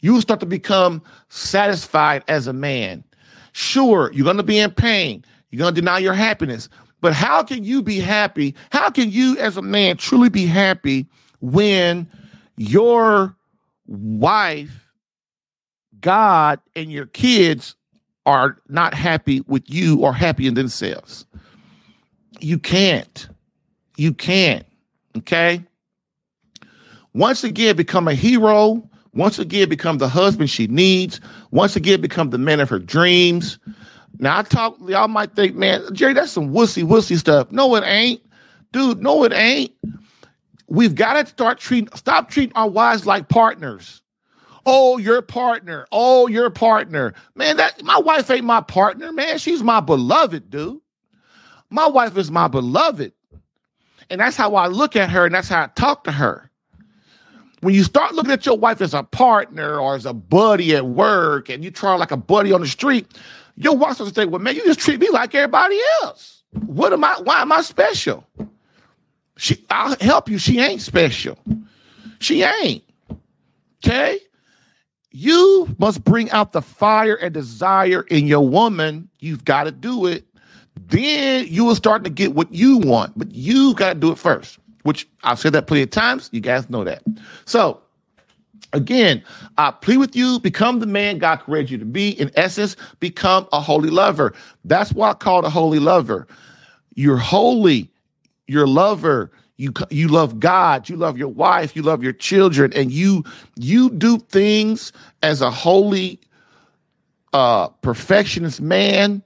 [0.00, 3.04] You will start to become satisfied as a man.
[3.52, 5.24] Sure, you're going to be in pain.
[5.50, 6.68] You're going to deny your happiness.
[7.00, 8.54] But how can you be happy?
[8.70, 11.06] How can you, as a man, truly be happy
[11.40, 12.08] when
[12.56, 13.36] your
[13.86, 14.88] wife,
[16.00, 17.76] God, and your kids
[18.24, 21.26] are not happy with you or happy in themselves?
[22.40, 23.28] You can't.
[23.96, 24.66] You can't.
[25.18, 25.62] Okay.
[27.14, 28.88] Once again, become a hero.
[29.14, 31.20] Once again, become the husband she needs.
[31.50, 33.58] Once again, become the man of her dreams.
[34.18, 37.50] Now I talk, y'all might think, man, Jerry, that's some wussy, wussy stuff.
[37.52, 38.22] No, it ain't.
[38.72, 39.72] Dude, no, it ain't.
[40.68, 44.02] We've got to start treating, stop treating our wives like partners.
[44.64, 45.86] Oh, your partner.
[45.92, 47.14] Oh, your partner.
[47.36, 49.38] Man, that my wife ain't my partner, man.
[49.38, 50.80] She's my beloved, dude.
[51.70, 53.12] My wife is my beloved.
[54.10, 56.50] And that's how I look at her and that's how I talk to her.
[57.60, 60.86] When you start looking at your wife as a partner or as a buddy at
[60.86, 63.06] work and you try like a buddy on the street,
[63.56, 66.42] your wife starts to think, well, man, you just treat me like everybody else.
[66.66, 67.18] What am I?
[67.22, 68.26] Why am I special?
[69.36, 70.38] She, I'll help you.
[70.38, 71.38] She ain't special.
[72.18, 72.84] She ain't.
[73.84, 74.20] Okay?
[75.10, 79.08] You must bring out the fire and desire in your woman.
[79.20, 80.26] You've got to do it.
[80.88, 84.18] Then you will start to get what you want, but you got to do it
[84.18, 86.28] first, which I've said that plenty of times.
[86.32, 87.02] You guys know that.
[87.46, 87.80] So,
[88.72, 89.22] Again,
[89.58, 92.10] I plead with you, become the man God created you to be.
[92.10, 94.34] In essence, become a holy lover.
[94.64, 96.26] That's why I call a holy lover.
[96.94, 97.90] You're holy,
[98.46, 102.92] you're lover, you you love God, you love your wife, you love your children, and
[102.92, 103.24] you
[103.56, 106.20] you do things as a holy
[107.32, 109.22] uh perfectionist man,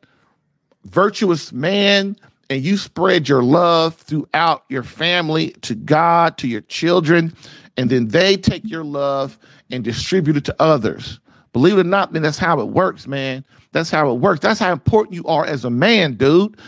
[0.85, 2.17] virtuous man,
[2.49, 7.35] and you spread your love throughout your family to God, to your children,
[7.81, 9.39] and then they take your love
[9.71, 11.19] and distribute it to others.
[11.55, 13.43] Believe it or not, man, that's how it works, man.
[13.73, 14.41] That's how it works.
[14.41, 16.59] That's how important you are as a man, dude.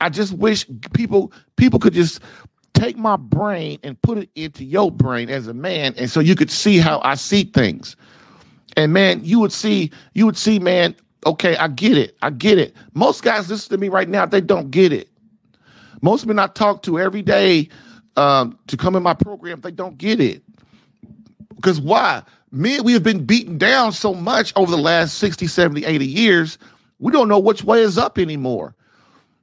[0.00, 2.18] I just wish people people could just
[2.74, 6.34] take my brain and put it into your brain as a man and so you
[6.34, 7.94] could see how I see things.
[8.76, 12.16] And man, you would see you would see man, okay, I get it.
[12.20, 12.74] I get it.
[12.94, 15.08] Most guys listen to me right now, they don't get it.
[16.02, 17.68] Most men I talk to every day
[18.18, 20.42] um, to come in my program, they don't get it.
[21.58, 22.22] Because why?
[22.50, 26.58] Men, we have been beaten down so much over the last 60, 70, 80 years,
[26.98, 28.74] we don't know which way is up anymore.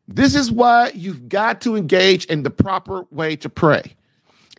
[0.07, 3.95] This is why you've got to engage in the proper way to pray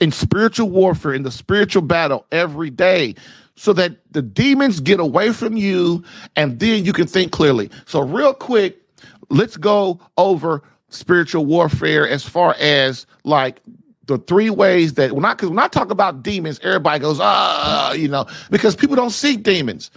[0.00, 3.14] in spiritual warfare, in the spiritual battle every day,
[3.54, 6.04] so that the demons get away from you
[6.36, 7.70] and then you can think clearly.
[7.86, 8.78] So, real quick,
[9.30, 13.60] let's go over spiritual warfare as far as like
[14.06, 17.92] the three ways that when I because when I talk about demons, everybody goes, ah,
[17.92, 19.90] you know, because people don't see demons.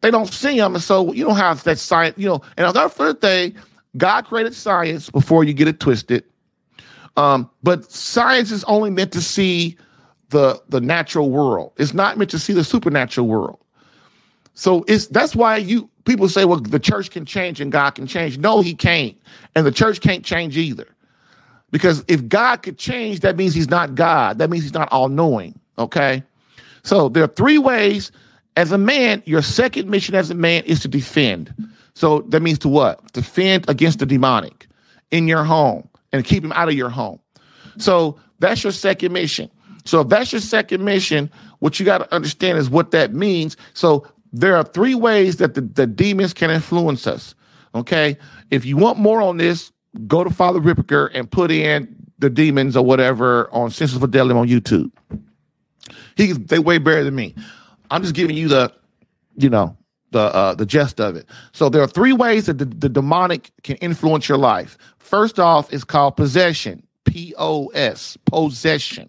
[0.00, 0.74] They don't see them.
[0.74, 3.54] And so you don't have that science, you know, and another third thing,
[3.96, 6.24] God created science before you get it twisted.
[7.16, 9.76] Um, but science is only meant to see
[10.30, 11.72] the the natural world.
[11.76, 13.58] It's not meant to see the supernatural world.
[14.54, 18.06] So it's that's why you people say, well, the church can change and God can
[18.06, 18.38] change.
[18.38, 19.16] No, he can't.
[19.54, 20.88] And the church can't change either.
[21.76, 24.38] Because if God could change, that means he's not God.
[24.38, 25.60] That means he's not all knowing.
[25.76, 26.22] Okay.
[26.84, 28.10] So there are three ways
[28.56, 31.52] as a man, your second mission as a man is to defend.
[31.94, 33.12] So that means to what?
[33.12, 34.68] Defend against the demonic
[35.10, 37.20] in your home and keep him out of your home.
[37.76, 39.50] So that's your second mission.
[39.84, 43.54] So if that's your second mission, what you got to understand is what that means.
[43.74, 47.34] So there are three ways that the, the demons can influence us.
[47.74, 48.16] Okay.
[48.50, 49.72] If you want more on this,
[50.06, 54.48] go to Father Ripperger and put in the demons or whatever on Sensus Fidelium on
[54.48, 54.90] YouTube.
[56.16, 57.34] He they way better than me.
[57.90, 58.72] I'm just giving you the,
[59.36, 59.76] you know,
[60.12, 61.26] the uh, the gist of it.
[61.52, 64.78] So there are three ways that the, the demonic can influence your life.
[64.98, 66.82] First off, is called possession.
[67.04, 69.08] P O S possession.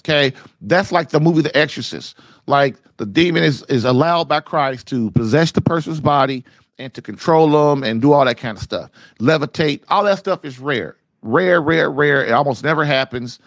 [0.00, 2.16] Okay, that's like the movie The Exorcist.
[2.46, 6.44] Like the demon is is allowed by Christ to possess the person's body
[6.78, 8.90] and to control them and do all that kind of stuff.
[9.18, 12.24] Levitate, all that stuff is rare, rare, rare, rare.
[12.24, 13.38] It almost never happens.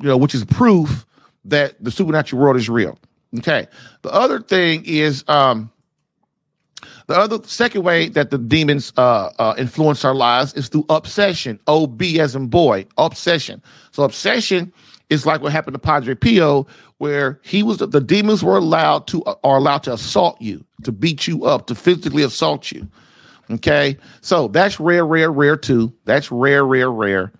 [0.00, 1.04] You know, which is proof
[1.44, 2.98] that the supernatural world is real.
[3.38, 3.68] Okay.
[4.02, 5.70] The other thing is um
[7.06, 11.58] the other second way that the demons uh, uh, influence our lives is through obsession.
[11.66, 13.62] O B as in boy, obsession.
[13.90, 14.72] So obsession
[15.10, 16.66] is like what happened to Padre Pio,
[16.98, 20.92] where he was the demons were allowed to uh, are allowed to assault you, to
[20.92, 22.88] beat you up, to physically assault you.
[23.50, 25.92] Okay, so that's rare, rare, rare too.
[26.04, 27.32] That's rare, rare, rare.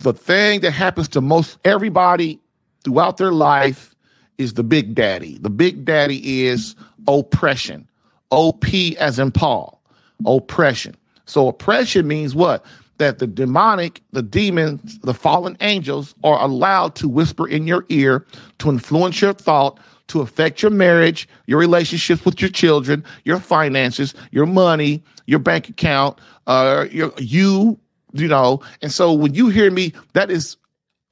[0.00, 2.40] The thing that happens to most everybody
[2.84, 3.94] throughout their life
[4.38, 5.38] is the big daddy.
[5.38, 6.74] The big daddy is
[7.06, 7.88] oppression.
[8.30, 8.64] OP
[8.98, 9.80] as in Paul,
[10.26, 10.96] oppression.
[11.26, 12.64] So oppression means what?
[12.98, 18.26] That the demonic, the demons, the fallen angels are allowed to whisper in your ear
[18.58, 19.78] to influence your thought,
[20.08, 25.68] to affect your marriage, your relationships with your children, your finances, your money, your bank
[25.68, 27.78] account, uh, your, you,
[28.12, 28.60] you know.
[28.82, 30.56] And so when you hear me, that is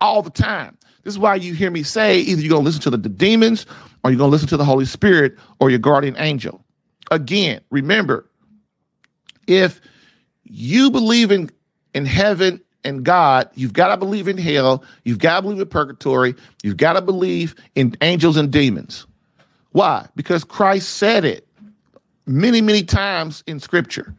[0.01, 0.79] all the time.
[1.03, 3.09] This is why you hear me say either you're going to listen to the, the
[3.09, 3.67] demons
[4.03, 6.65] or you're going to listen to the Holy Spirit or your guardian angel.
[7.11, 8.31] Again, remember,
[9.47, 9.81] if
[10.45, 11.51] you believe in,
[11.95, 15.69] in heaven and God, you've got to believe in hell, you've got to believe in
[15.69, 19.07] purgatory, you've got to believe in angels and demons.
[19.73, 20.07] Why?
[20.15, 21.49] Because Christ said it
[22.27, 24.15] many, many times in scripture.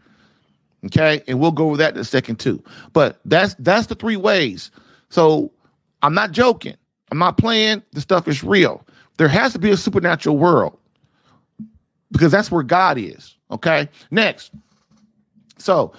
[0.86, 2.63] Okay, and we'll go over that in a second too.
[2.93, 4.69] But that's that's the three ways.
[5.09, 5.51] So
[6.03, 6.76] I'm not joking.
[7.11, 7.82] I'm not playing.
[7.93, 8.86] The stuff is real.
[9.17, 10.78] There has to be a supernatural world
[12.11, 13.36] because that's where God is.
[13.49, 13.89] Okay.
[14.11, 14.51] Next.
[15.57, 15.93] So,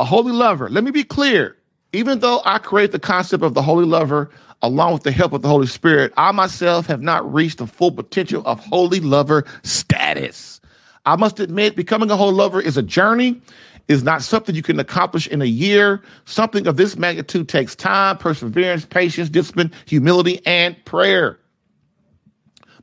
[0.00, 0.70] a holy lover.
[0.70, 1.56] Let me be clear.
[1.92, 4.30] Even though I create the concept of the holy lover
[4.62, 7.92] along with the help of the Holy Spirit, I myself have not reached the full
[7.92, 10.60] potential of holy lover status.
[11.04, 13.40] I must admit, becoming a holy lover is a journey,
[13.88, 16.02] is not something you can accomplish in a year.
[16.24, 21.38] Something of this magnitude takes time, perseverance, patience, discipline, humility, and prayer.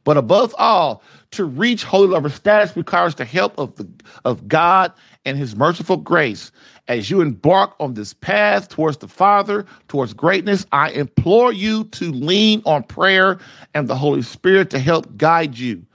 [0.08, 3.86] But above all, to reach holy lover status requires the help of the
[4.24, 4.93] of God
[5.26, 6.49] and his merciful grace.
[6.88, 12.14] As you embark on this path towards the Father, towards greatness, I implore you to
[12.14, 13.38] lean on prayer
[13.74, 15.86] and the Holy Spirit to help guide you.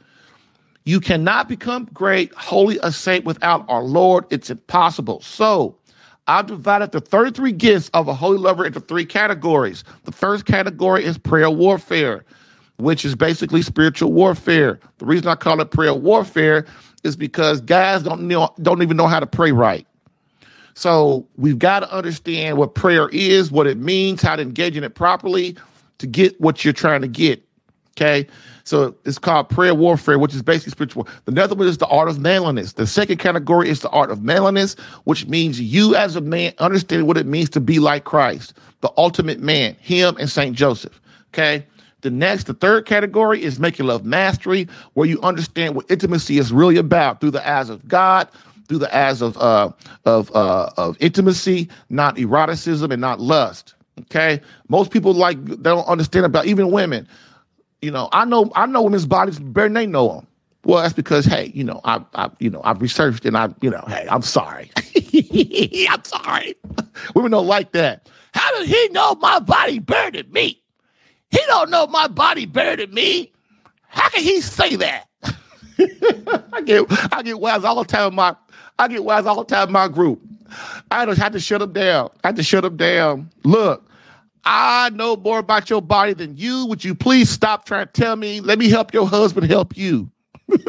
[0.84, 4.26] You cannot become great, holy, a saint without our Lord.
[4.28, 5.22] It's impossible.
[5.22, 5.78] So,
[6.26, 9.84] I've divided the 33 gifts of a holy lover into three categories.
[10.04, 12.26] The first category is prayer warfare,
[12.78, 14.80] which is basically spiritual warfare.
[14.98, 16.66] The reason I call it prayer warfare
[17.04, 19.86] is because guys don't know, don't even know how to pray right.
[20.74, 24.84] So we've got to understand what prayer is, what it means, how to engage in
[24.84, 25.56] it properly
[25.98, 27.42] to get what you're trying to get.
[27.92, 28.26] Okay.
[28.64, 31.06] So it's called prayer warfare, which is basically spiritual.
[31.26, 32.72] The other one is the art of manliness.
[32.72, 37.06] The second category is the art of manliness, which means you as a man understanding
[37.06, 41.00] what it means to be like Christ, the ultimate man, him and Saint Joseph.
[41.34, 41.66] Okay.
[42.02, 46.52] The next, the third category is making love mastery, where you understand what intimacy is
[46.52, 48.28] really about through the eyes of God,
[48.68, 49.70] through the eyes of uh,
[50.04, 53.74] of uh, of intimacy, not eroticism and not lust.
[54.00, 57.06] Okay, most people like they don't understand about even women.
[57.82, 60.26] You know, I know I know women's bodies better than they know them.
[60.64, 63.70] Well, that's because hey, you know, I, I you know, I've researched and I, you
[63.70, 64.70] know, hey, I'm sorry.
[65.88, 66.54] I'm sorry.
[67.14, 68.08] Women don't like that.
[68.32, 70.61] How does he know my body better than me?
[71.32, 73.32] He don't know my body better than me.
[73.88, 75.08] How can he say that?
[76.52, 78.14] I get I get wise all the time.
[78.14, 78.36] My
[78.78, 79.72] I get wise all the time.
[79.72, 80.20] My group.
[80.90, 82.10] I just had to shut him down.
[82.22, 83.30] I had to shut him down.
[83.42, 83.88] Look,
[84.44, 86.66] I know more about your body than you.
[86.66, 88.40] Would you please stop trying to tell me?
[88.40, 90.10] Let me help your husband help you.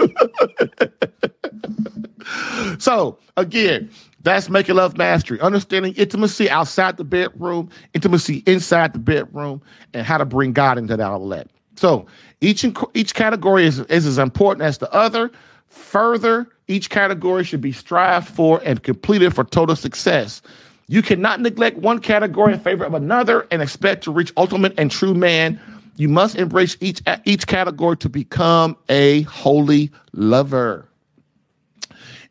[2.79, 3.89] so again,
[4.23, 9.61] that's making love mastery, understanding intimacy outside the bedroom, intimacy inside the bedroom,
[9.93, 11.49] and how to bring God into that outlet.
[11.75, 12.05] So
[12.41, 15.31] each each category is, is as important as the other.
[15.67, 20.41] Further, each category should be strived for and completed for total success.
[20.87, 24.91] You cannot neglect one category in favor of another and expect to reach ultimate and
[24.91, 25.59] true man.
[25.95, 30.87] You must embrace each each category to become a holy lover.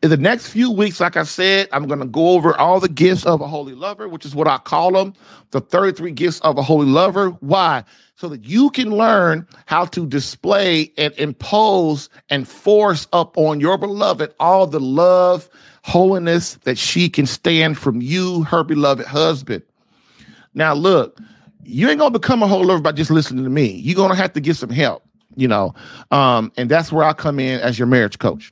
[0.03, 2.89] In the next few weeks, like I said, I'm going to go over all the
[2.89, 5.13] gifts of a holy lover, which is what I call them
[5.51, 7.29] the 33 gifts of a holy lover.
[7.39, 7.85] Why?
[8.17, 13.77] So that you can learn how to display and impose and force up on your
[13.77, 15.49] beloved all the love,
[15.83, 19.63] holiness that she can stand from you, her beloved husband.
[20.53, 21.17] Now, look,
[21.63, 23.71] you ain't going to become a holy lover by just listening to me.
[23.75, 25.05] You're going to have to get some help,
[25.37, 25.73] you know,
[26.11, 28.51] um, and that's where I come in as your marriage coach.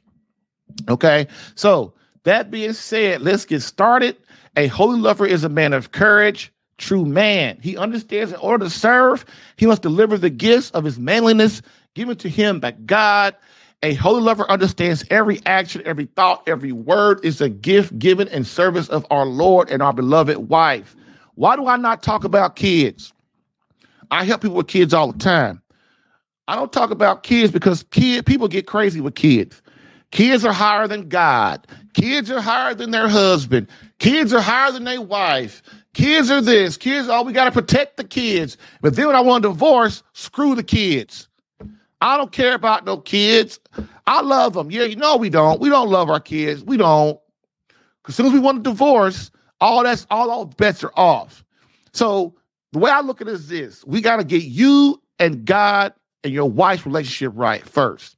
[0.90, 1.28] Okay.
[1.56, 1.94] So
[2.24, 4.18] that being said, let's get started.
[4.58, 7.58] A holy lover is a man of courage, true man.
[7.62, 11.62] He understands in order to serve, he must deliver the gifts of his manliness
[11.96, 13.36] given to him by God.
[13.84, 18.44] A holy lover understands every action, every thought, every word is a gift given in
[18.44, 20.96] service of our Lord and our beloved wife.
[21.36, 23.14] Why do I not talk about kids?
[24.12, 25.62] I help people with kids all the time.
[26.48, 29.62] I don't talk about kids because kid people get crazy with kids.
[30.12, 31.66] Kids are higher than God.
[31.94, 33.68] Kids are higher than their husband.
[34.00, 35.62] Kids are higher than their wife.
[35.94, 36.78] Kids are this.
[36.78, 38.58] Kids, oh, we got to protect the kids.
[38.82, 41.28] But then when I want a divorce, screw the kids.
[42.02, 43.60] I don't care about no kids.
[44.08, 44.72] I love them.
[44.72, 45.60] Yeah, you know we don't.
[45.60, 46.64] We don't love our kids.
[46.64, 47.20] We don't.
[48.08, 51.44] As soon as we want a divorce, all that's all all bets are off.
[51.94, 52.36] So
[52.72, 55.94] the way I look at it is this: we got to get you and God
[56.24, 58.18] and your wife's relationship right first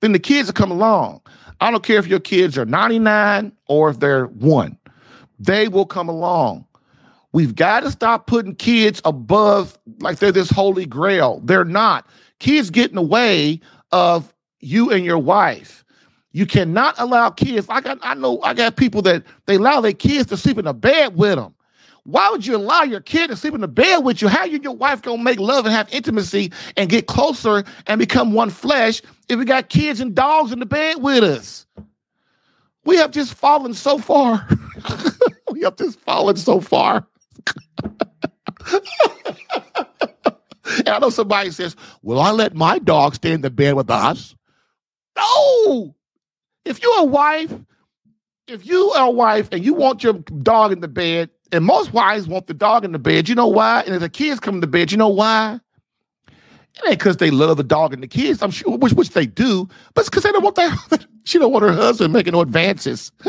[0.00, 1.20] then the kids will come along.
[1.60, 4.78] I don't care if your kids are 99 or if they're one,
[5.38, 6.64] they will come along.
[7.32, 11.40] We've got to stop putting kids above like they're this holy grail.
[11.44, 12.08] They're not.
[12.38, 13.60] Kids get in the way
[13.92, 15.84] of you and your wife.
[16.32, 17.66] You cannot allow kids.
[17.68, 20.66] I got I know I got people that they allow their kids to sleep in
[20.66, 21.54] a bed with them.
[22.04, 24.28] Why would you allow your kid to sleep in the bed with you?
[24.28, 27.98] How you and your wife gonna make love and have intimacy and get closer and
[27.98, 31.66] become one flesh if we got kids and dogs in the bed with us?
[32.84, 34.46] We have just fallen so far.
[35.50, 37.06] we have just fallen so far.
[40.66, 43.90] and I know somebody says, Will I let my dog stay in the bed with
[43.90, 44.34] us?
[45.16, 45.94] No.
[46.64, 47.52] If you're a wife
[48.48, 51.92] if you are a wife and you want your dog in the bed, And most
[51.92, 53.28] wives want the dog in the bed.
[53.28, 53.82] You know why?
[53.82, 55.60] And if the kids come to bed, you know why?
[56.78, 58.42] It ain't because they love the dog and the kids.
[58.42, 60.70] I'm sure, which which they do, but it's because they don't want their.
[61.24, 63.12] she don't want her husband making no advances.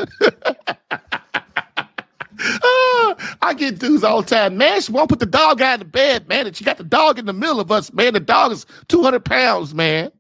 [2.42, 4.58] Ah, I get dudes all the time.
[4.58, 6.48] Man, she won't put the dog out of the bed, man.
[6.48, 8.14] And she got the dog in the middle of us, man.
[8.14, 10.12] The dog is 200 pounds, man.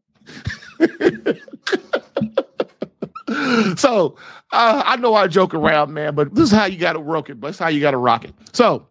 [3.77, 4.17] so
[4.51, 7.29] uh, I know I joke around, man, but this is how you got to work
[7.29, 7.37] it.
[7.43, 8.33] It's how you got to rock it.
[8.53, 8.87] So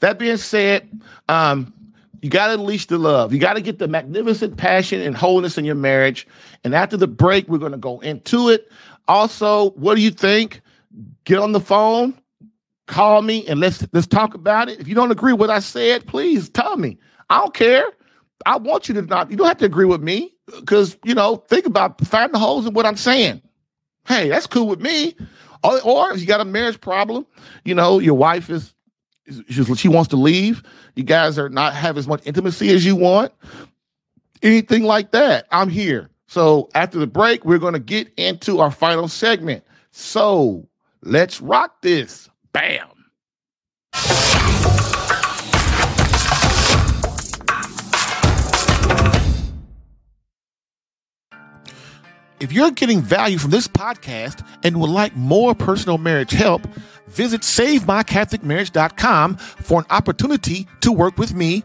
[0.00, 0.88] that being said,
[1.28, 1.72] um,
[2.20, 3.32] you got to unleash the love.
[3.32, 6.26] You got to get the magnificent passion and wholeness in your marriage.
[6.64, 8.70] And after the break, we're going to go into it.
[9.06, 10.60] Also, what do you think?
[11.24, 12.18] Get on the phone,
[12.86, 14.80] call me, and let's let's talk about it.
[14.80, 16.98] If you don't agree with what I said, please tell me.
[17.30, 17.84] I don't care.
[18.46, 19.30] I want you to not.
[19.30, 21.36] You don't have to agree with me because you know.
[21.48, 23.42] Think about finding the holes in what I'm saying.
[24.06, 25.14] Hey, that's cool with me.
[25.62, 27.26] Or, or if you got a marriage problem,
[27.64, 28.74] you know your wife is
[29.48, 30.62] she wants to leave.
[30.94, 33.32] You guys are not have as much intimacy as you want.
[34.42, 36.10] Anything like that, I'm here.
[36.26, 39.64] So after the break, we're going to get into our final segment.
[39.90, 40.68] So
[41.02, 42.28] let's rock this.
[42.52, 42.88] Bam.
[52.40, 56.62] If you're getting value from this podcast and would like more personal marriage help,
[57.08, 61.64] visit SaveMyCatholicMarriage.com for an opportunity to work with me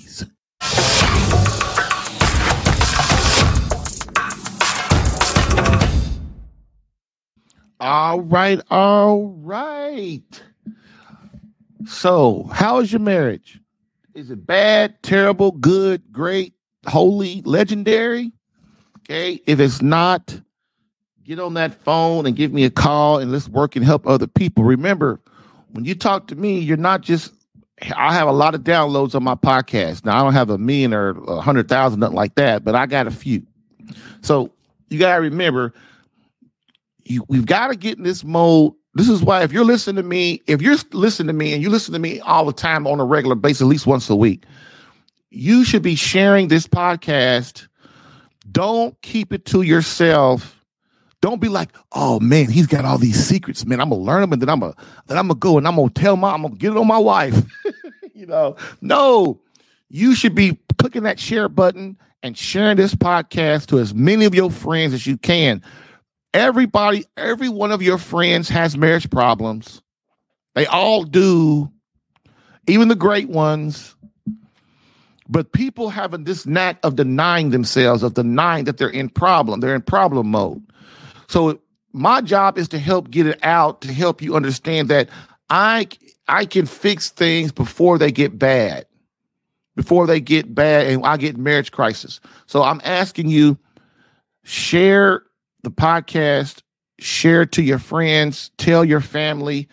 [7.81, 10.43] All right, all right.
[11.87, 13.59] So, how is your marriage?
[14.13, 16.53] Is it bad, terrible, good, great,
[16.85, 18.31] holy, legendary?
[18.99, 19.41] Okay.
[19.47, 20.39] If it's not,
[21.23, 24.27] get on that phone and give me a call and let's work and help other
[24.27, 24.63] people.
[24.63, 25.19] Remember,
[25.71, 27.33] when you talk to me, you're not just
[27.97, 30.05] I have a lot of downloads on my podcast.
[30.05, 32.85] Now I don't have a million or a hundred thousand, nothing like that, but I
[32.85, 33.41] got a few.
[34.21, 34.51] So
[34.91, 35.73] you gotta remember,
[37.05, 38.73] you we've got to get in this mode.
[38.93, 41.69] This is why if you're listening to me, if you're listening to me and you
[41.69, 44.45] listen to me all the time on a regular basis, at least once a week,
[45.29, 47.67] you should be sharing this podcast.
[48.51, 50.61] Don't keep it to yourself
[51.21, 53.79] don't be like, oh man, he's got all these secrets, man.
[53.79, 54.73] I'm gonna learn them and then I'm gonna
[55.05, 56.97] then I'm gonna go and I'm gonna tell my I'm gonna get it on my
[56.97, 57.39] wife.
[58.13, 59.39] you know, no,
[59.89, 64.33] you should be clicking that share button and sharing this podcast to as many of
[64.33, 65.61] your friends as you can.
[66.33, 69.81] Everybody, every one of your friends has marriage problems.
[70.55, 71.71] They all do,
[72.67, 73.95] even the great ones.
[75.27, 79.75] But people having this knack of denying themselves, of denying that they're in problem, they're
[79.75, 80.61] in problem mode.
[81.29, 81.59] So
[81.93, 85.09] my job is to help get it out, to help you understand that
[85.49, 85.87] I
[86.27, 88.85] I can fix things before they get bad,
[89.75, 92.19] before they get bad, and I get marriage crisis.
[92.45, 93.57] So I'm asking you,
[94.43, 95.23] share
[95.63, 96.61] the podcast,
[96.99, 99.67] share to your friends, tell your family,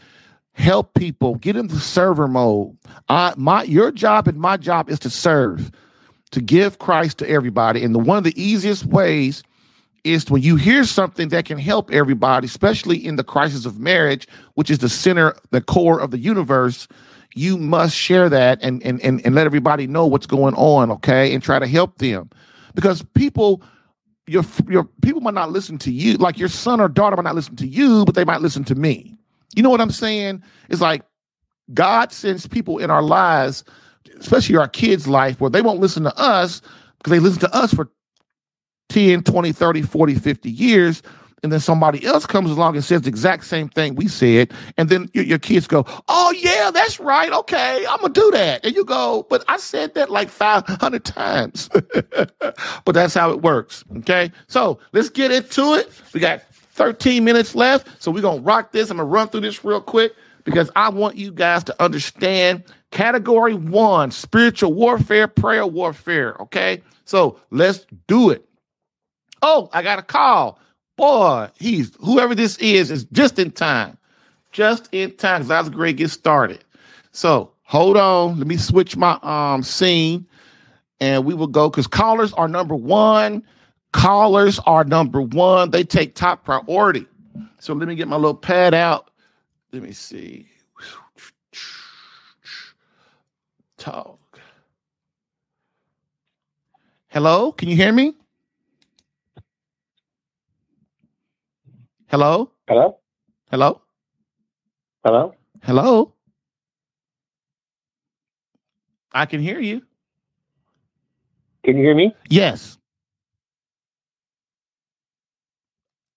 [0.52, 2.76] help people, get into server mode.
[3.08, 5.70] I my your job and my job is to serve,
[6.32, 7.84] to give Christ to everybody.
[7.84, 9.42] And the one of the easiest ways
[10.04, 14.26] is when you hear something that can help everybody, especially in the crisis of marriage,
[14.54, 16.88] which is the center, the core of the universe,
[17.34, 21.32] you must share that and and and, and let everybody know what's going on, okay?
[21.32, 22.30] And try to help them.
[22.74, 23.62] Because people
[24.28, 27.34] your your people might not listen to you, like your son or daughter might not
[27.34, 29.16] listen to you, but they might listen to me.
[29.54, 30.42] You know what I'm saying?
[30.68, 31.02] It's like
[31.74, 33.64] God sends people in our lives,
[34.18, 36.60] especially our kids' life, where they won't listen to us
[36.98, 37.90] because they listen to us for
[38.88, 41.02] 10, 20, 30, 40, 50 years.
[41.42, 44.88] And then somebody else comes along and says the exact same thing we said, and
[44.88, 47.32] then your, your kids go, "Oh yeah, that's right.
[47.32, 51.68] Okay, I'm gonna do that," and you go, "But I said that like 500 times."
[52.38, 53.84] but that's how it works.
[53.98, 55.90] Okay, so let's get into it.
[56.12, 58.90] We got 13 minutes left, so we're gonna rock this.
[58.90, 60.12] I'm gonna run through this real quick
[60.44, 66.36] because I want you guys to understand category one spiritual warfare, prayer warfare.
[66.40, 68.48] Okay, so let's do it.
[69.42, 70.58] Oh, I got a call.
[70.98, 73.96] Boy, he's whoever this is is just in time.
[74.50, 75.46] Just in time.
[75.46, 76.64] Cause great get started.
[77.12, 78.36] So hold on.
[78.36, 80.26] Let me switch my um scene
[81.00, 83.44] and we will go because callers are number one.
[83.92, 85.70] Callers are number one.
[85.70, 87.06] They take top priority.
[87.60, 89.10] So let me get my little pad out.
[89.72, 90.48] Let me see.
[93.76, 94.18] Talk.
[97.06, 98.17] Hello, can you hear me?
[102.10, 102.50] Hello?
[102.68, 102.98] Hello?
[103.50, 103.82] Hello?
[105.04, 105.34] Hello?
[105.62, 106.14] Hello?
[109.12, 109.82] I can hear you.
[111.64, 112.14] Can you hear me?
[112.30, 112.78] Yes.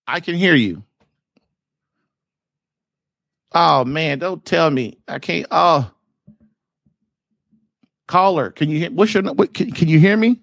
[0.07, 0.81] I can hear you.
[3.53, 4.97] Oh man, don't tell me.
[5.09, 5.45] I can't.
[5.51, 5.91] Oh,
[8.07, 8.91] caller, can you hear?
[8.91, 9.23] What's your?
[9.23, 10.39] What, can, can you hear me?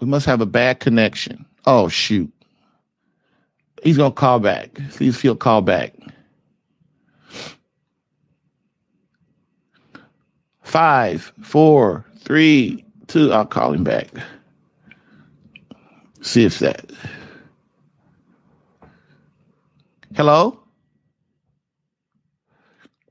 [0.00, 1.46] We must have a bad connection.
[1.64, 2.30] Oh shoot.
[3.82, 4.74] He's gonna call back.
[4.90, 5.94] Please feel call back.
[10.62, 13.32] Five, four, three, two.
[13.32, 14.08] I'll call him back.
[16.22, 16.90] See if that.
[20.14, 20.58] Hello?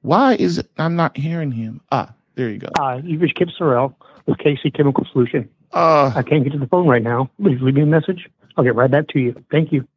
[0.02, 1.82] Why is it I'm not hearing him?
[1.92, 2.70] Ah, there you go.
[2.78, 3.94] Hi, you've reached Kip Sorrell
[4.26, 5.50] with KC Chemical Solution.
[5.74, 7.30] Uh, I can't get to the phone right now.
[7.42, 8.30] Please leave me a message.
[8.58, 9.44] I'll get right back to you.
[9.52, 9.88] Thank you.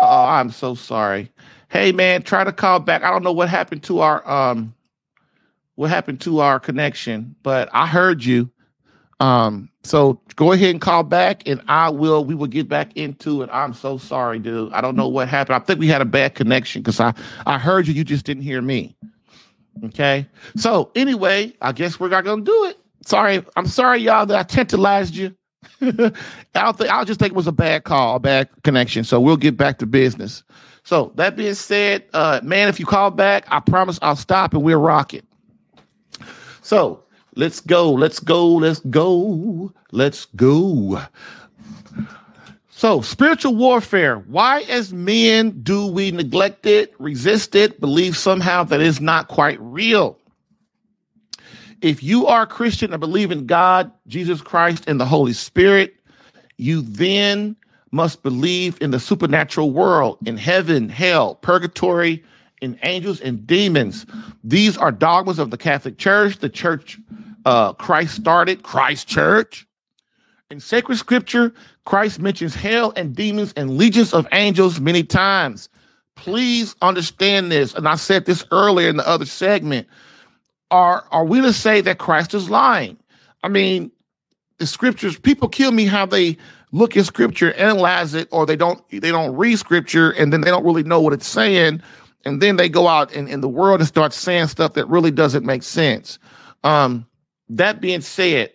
[0.00, 1.30] oh, I'm so sorry.
[1.68, 3.02] Hey man, try to call back.
[3.02, 4.74] I don't know what happened to our um
[5.76, 8.50] what happened to our connection, but I heard you.
[9.20, 13.42] Um, so go ahead and call back and I will we will get back into
[13.42, 13.50] it.
[13.52, 14.72] I'm so sorry, dude.
[14.72, 15.56] I don't know what happened.
[15.56, 17.14] I think we had a bad connection because I
[17.46, 18.96] I heard you, you just didn't hear me.
[19.84, 20.26] Okay.
[20.56, 22.78] So anyway, I guess we're not gonna do it.
[23.06, 25.34] Sorry, I'm sorry, y'all, that I tantalized you.
[26.54, 29.04] I think I'll just think it was a bad call, a bad connection.
[29.04, 30.42] So we'll get back to business.
[30.84, 34.62] So that being said, uh, man, if you call back, I promise I'll stop and
[34.62, 35.24] we'll rock it.
[36.62, 37.02] So
[37.36, 41.00] let's go, let's go, let's go, let's go.
[42.76, 44.18] So, spiritual warfare.
[44.26, 49.60] Why, as men, do we neglect it, resist it, believe somehow that it's not quite
[49.60, 50.18] real?
[51.80, 55.94] If you are a Christian and believe in God, Jesus Christ, and the Holy Spirit,
[56.56, 57.56] you then
[57.90, 62.24] must believe in the supernatural world, in heaven, hell, purgatory,
[62.60, 64.06] in angels and demons.
[64.42, 66.98] These are dogmas of the Catholic Church, the church
[67.44, 69.66] uh, Christ started, Christ Church.
[70.50, 71.52] In sacred scripture,
[71.84, 75.68] Christ mentions hell and demons and legions of angels many times.
[76.16, 77.74] Please understand this.
[77.74, 79.86] And I said this earlier in the other segment.
[80.70, 82.98] Are, are we to say that Christ is lying?
[83.42, 83.90] I mean,
[84.58, 86.36] the scriptures, people kill me how they
[86.72, 90.50] look at scripture, analyze it, or they don't they don't read scripture and then they
[90.50, 91.82] don't really know what it's saying.
[92.24, 95.10] And then they go out in, in the world and start saying stuff that really
[95.10, 96.18] doesn't make sense.
[96.64, 97.06] Um,
[97.50, 98.50] that being said,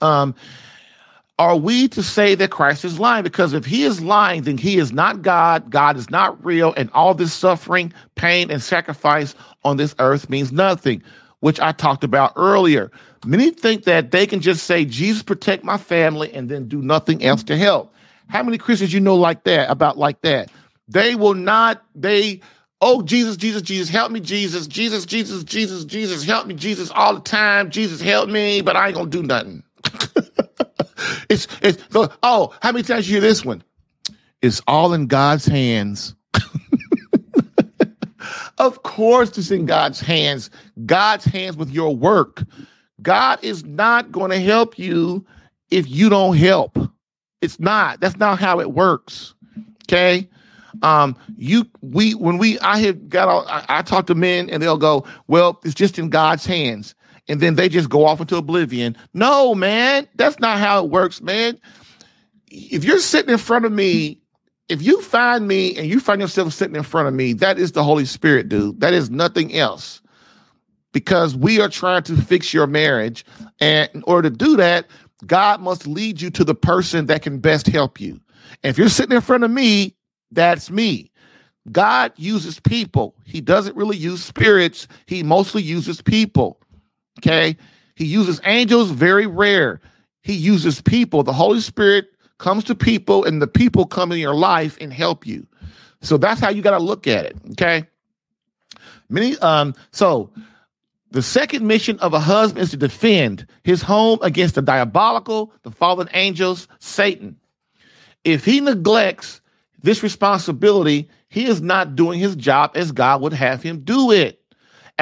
[0.00, 0.34] um,
[1.42, 3.24] are we to say that Christ is lying?
[3.24, 5.70] Because if he is lying, then he is not God.
[5.70, 6.72] God is not real.
[6.76, 9.34] And all this suffering, pain, and sacrifice
[9.64, 11.02] on this earth means nothing,
[11.40, 12.92] which I talked about earlier.
[13.26, 17.24] Many think that they can just say, Jesus, protect my family, and then do nothing
[17.24, 17.92] else to help.
[18.28, 20.48] How many Christians you know like that, about like that?
[20.86, 22.40] They will not, they,
[22.80, 27.14] oh, Jesus, Jesus, Jesus, help me, Jesus, Jesus, Jesus, Jesus, Jesus, help me, Jesus, all
[27.14, 27.70] the time.
[27.70, 29.62] Jesus, help me, but I ain't gonna do nothing.
[31.28, 33.62] it's, it's, oh, how many times you hear this one?
[34.40, 36.14] It's all in God's hands.
[38.58, 40.50] of course, it's in God's hands.
[40.84, 42.42] God's hands with your work.
[43.00, 45.26] God is not going to help you
[45.70, 46.78] if you don't help.
[47.40, 48.00] It's not.
[48.00, 49.34] That's not how it works.
[49.84, 50.28] Okay.
[50.82, 54.62] Um, you we when we I have got all I, I talk to men and
[54.62, 56.94] they'll go, Well, it's just in God's hands,
[57.28, 58.96] and then they just go off into oblivion.
[59.14, 61.58] No, man, that's not how it works, man.
[62.50, 64.18] If you're sitting in front of me,
[64.68, 67.72] if you find me and you find yourself sitting in front of me, that is
[67.72, 68.80] the Holy Spirit, dude.
[68.80, 70.00] That is nothing else.
[70.92, 73.24] Because we are trying to fix your marriage.
[73.60, 74.86] And in order to do that,
[75.26, 78.20] God must lead you to the person that can best help you.
[78.62, 79.96] And if you're sitting in front of me,
[80.30, 81.10] that's me.
[81.70, 83.14] God uses people.
[83.24, 84.88] He doesn't really use spirits.
[85.06, 86.60] He mostly uses people.
[87.18, 87.56] Okay.
[87.94, 89.80] He uses angels, very rare.
[90.22, 91.22] He uses people.
[91.22, 92.06] The Holy Spirit
[92.38, 95.46] comes to people, and the people come in your life and help you.
[96.00, 97.36] So that's how you got to look at it.
[97.52, 97.86] Okay.
[99.08, 100.30] Many, um, so
[101.10, 105.70] the second mission of a husband is to defend his home against the diabolical, the
[105.70, 107.36] fallen angels, Satan.
[108.24, 109.40] If he neglects
[109.82, 114.41] this responsibility, he is not doing his job as God would have him do it.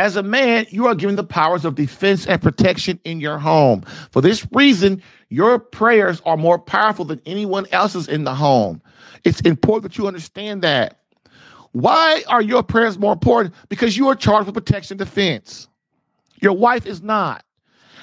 [0.01, 3.83] As a man, you are given the powers of defense and protection in your home.
[4.13, 8.81] For this reason, your prayers are more powerful than anyone else's in the home.
[9.25, 11.03] It's important that you understand that.
[11.73, 13.55] Why are your prayers more important?
[13.69, 15.69] Because you are charged with protection defense.
[16.41, 17.45] Your wife is not.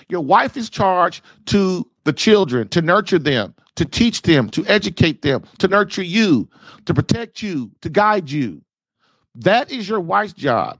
[0.08, 5.24] Your wife is charged to the children, to nurture them, to teach them, to educate
[5.24, 6.48] them, to nurture you,
[6.86, 8.62] to protect you, to guide you.
[9.34, 10.78] That is your wife's job.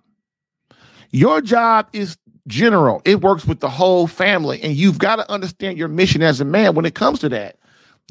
[1.12, 5.78] Your job is general, it works with the whole family, and you've got to understand
[5.78, 7.58] your mission as a man when it comes to that.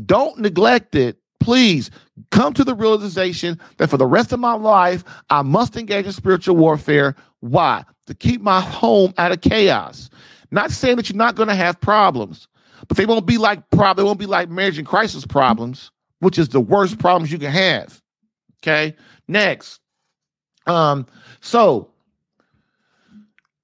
[0.04, 1.18] Don't neglect it.
[1.40, 1.90] Please
[2.30, 6.12] come to the realization that for the rest of my life, I must engage in
[6.12, 7.14] spiritual warfare.
[7.40, 7.84] Why?
[8.06, 10.10] To keep my home out of chaos.
[10.50, 12.48] Not saying that you're not going to have problems,
[12.88, 15.90] but they won't be like prob- they won't be like marriage and crisis problems,
[16.20, 18.00] which is the worst problems you can have.
[18.62, 18.96] Okay.
[19.28, 19.80] Next.
[20.66, 21.06] Um,
[21.40, 21.90] so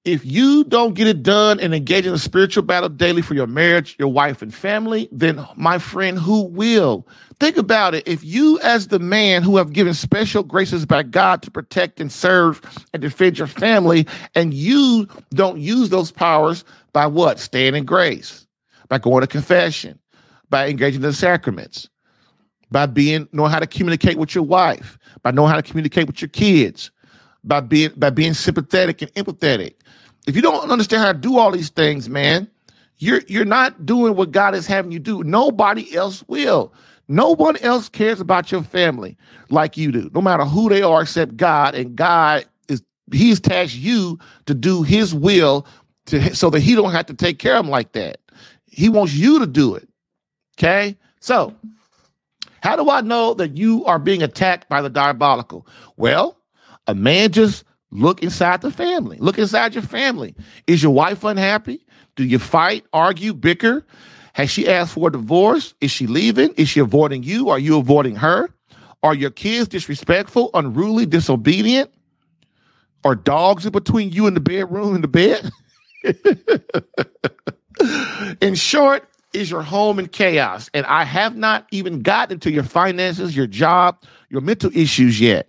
[0.04, 3.46] if you don't get it done and engage in a spiritual battle daily for your
[3.46, 7.06] marriage, your wife, and family, then my friend, who will?
[7.38, 8.06] Think about it.
[8.06, 12.10] If you, as the man who have given special graces by God to protect and
[12.10, 12.60] serve
[12.92, 17.38] and defend your family, and you don't use those powers by what?
[17.38, 18.46] Staying in grace,
[18.88, 20.00] by going to confession,
[20.50, 21.88] by engaging in the sacraments,
[22.72, 26.20] by being knowing how to communicate with your wife, by knowing how to communicate with
[26.20, 26.90] your kids,
[27.44, 29.74] by being by being sympathetic and empathetic.
[30.26, 32.48] If you don't understand how to do all these things, man,
[32.98, 35.22] you're you're not doing what God is having you do.
[35.24, 36.72] Nobody else will.
[37.08, 39.16] No one else cares about your family
[39.50, 41.74] like you do, no matter who they are except God.
[41.74, 42.82] And God is
[43.12, 45.66] He's tasked you to do His will
[46.06, 48.18] to so that He don't have to take care of them like that.
[48.66, 49.88] He wants you to do it.
[50.58, 51.54] Okay, so
[52.62, 55.66] how do I know that you are being attacked by the diabolical?
[55.96, 56.38] Well,
[56.86, 59.18] a man just look inside the family.
[59.18, 60.34] Look inside your family.
[60.66, 61.84] Is your wife unhappy?
[62.16, 63.84] Do you fight, argue, bicker?
[64.34, 65.74] Has she asked for a divorce?
[65.80, 66.52] Is she leaving?
[66.54, 67.50] Is she avoiding you?
[67.50, 68.48] Are you avoiding her?
[69.02, 71.90] Are your kids disrespectful, unruly, disobedient?
[73.04, 75.50] Are dogs in between you and the bedroom and the bed?
[78.40, 80.70] in short, is your home in chaos?
[80.72, 85.48] And I have not even gotten to your finances, your job, your mental issues yet.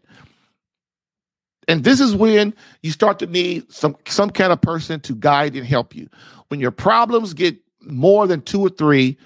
[1.67, 5.55] And this is when you start to need some some kind of person to guide
[5.55, 6.09] and help you.
[6.49, 9.17] When your problems get more than two or three,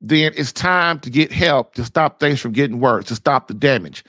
[0.00, 3.54] then it's time to get help to stop things from getting worse, to stop the
[3.54, 4.04] damage.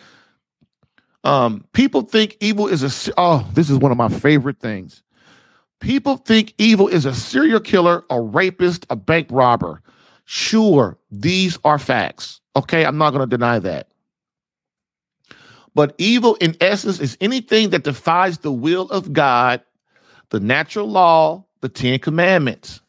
[1.23, 5.01] Um, people think evil is a oh, this is one of my favorite things.
[5.79, 9.81] People think evil is a serial killer, a rapist, a bank robber.
[10.25, 12.41] Sure, these are facts.
[12.55, 13.89] Okay, I'm not going to deny that.
[15.75, 19.61] But evil, in essence, is anything that defies the will of God,
[20.29, 22.81] the natural law, the Ten Commandments.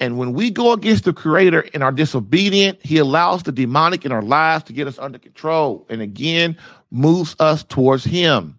[0.00, 4.10] And when we go against the Creator and are disobedient, He allows the demonic in
[4.10, 6.58] our lives to get us under control and again
[6.90, 8.58] moves us towards Him.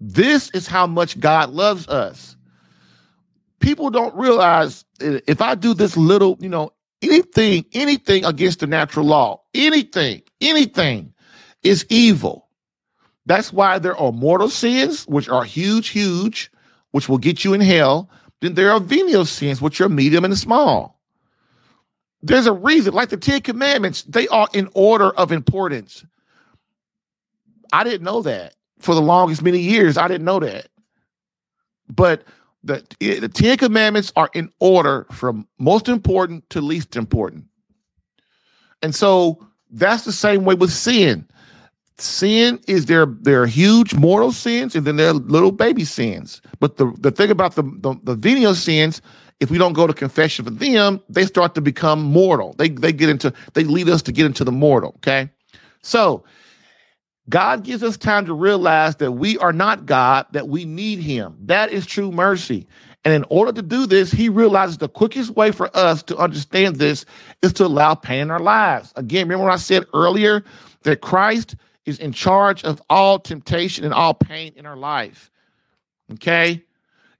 [0.00, 2.36] This is how much God loves us.
[3.58, 8.66] People don't realize eh, if I do this little, you know, anything, anything against the
[8.68, 11.12] natural law, anything, anything
[11.62, 12.41] is evil.
[13.26, 16.50] That's why there are mortal sins, which are huge, huge,
[16.90, 18.10] which will get you in hell.
[18.40, 21.00] Then there are venial sins, which are medium and small.
[22.22, 26.04] There's a reason, like the Ten Commandments, they are in order of importance.
[27.72, 29.96] I didn't know that for the longest many years.
[29.96, 30.68] I didn't know that.
[31.88, 32.24] But
[32.64, 37.46] the, the Ten Commandments are in order from most important to least important.
[38.82, 41.28] And so that's the same way with sin
[41.98, 46.40] sin is there there are huge mortal sins and then there are little baby sins
[46.58, 49.02] but the, the thing about the, the, the venial sins
[49.40, 52.92] if we don't go to confession for them they start to become mortal they they
[52.92, 55.30] get into they lead us to get into the mortal okay
[55.82, 56.24] so
[57.28, 61.36] God gives us time to realize that we are not God, that we need Him.
[61.40, 62.66] That is true mercy.
[63.04, 66.76] And in order to do this, He realizes the quickest way for us to understand
[66.76, 67.04] this
[67.42, 68.92] is to allow pain in our lives.
[68.96, 70.44] Again, remember what I said earlier
[70.82, 71.54] that Christ
[71.86, 75.30] is in charge of all temptation and all pain in our life.
[76.12, 76.62] Okay?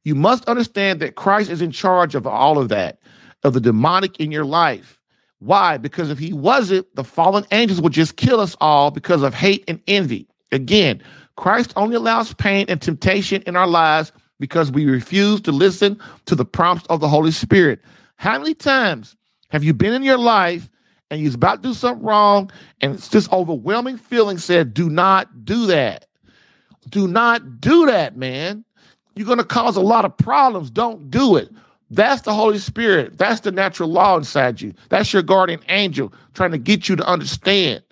[0.04, 3.00] You must understand that Christ is in charge of all of that,
[3.44, 5.00] of the demonic in your life.
[5.38, 5.76] Why?
[5.76, 9.64] Because if he wasn't, the fallen angels would just kill us all because of hate
[9.66, 10.28] and envy.
[10.52, 11.02] Again,
[11.36, 16.34] Christ only allows pain and temptation in our lives because we refuse to listen to
[16.34, 17.80] the prompts of the Holy Spirit.
[18.16, 19.16] How many times
[19.48, 20.68] have you been in your life
[21.12, 22.50] and you're about to do something wrong
[22.80, 26.06] and it's this overwhelming feeling said, do not do that.
[26.88, 28.64] Do not do that, man.
[29.14, 30.70] You're going to cause a lot of problems.
[30.70, 31.50] Don't do it.
[31.90, 33.18] That's the Holy Spirit.
[33.18, 34.72] That's the natural law inside you.
[34.88, 37.82] That's your guardian angel trying to get you to understand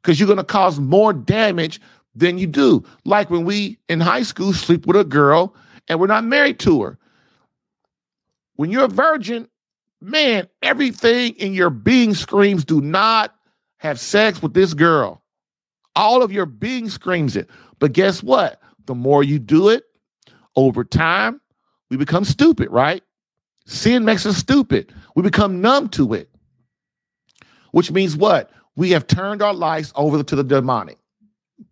[0.00, 1.80] because you're going to cause more damage
[2.14, 2.84] than you do.
[3.04, 5.56] Like when we in high school sleep with a girl
[5.88, 6.98] and we're not married to her.
[8.54, 9.48] When you're a virgin,
[10.04, 13.34] man, everything in your being screams, do not
[13.78, 15.22] have sex with this girl.
[15.96, 17.48] All of your being screams it.
[17.78, 18.60] But guess what?
[18.86, 19.84] The more you do it
[20.56, 21.40] over time,
[21.90, 23.02] we become stupid, right?
[23.66, 24.92] Sin makes us stupid.
[25.14, 26.28] We become numb to it,
[27.72, 28.50] which means what?
[28.76, 30.98] We have turned our lives over to the demonic.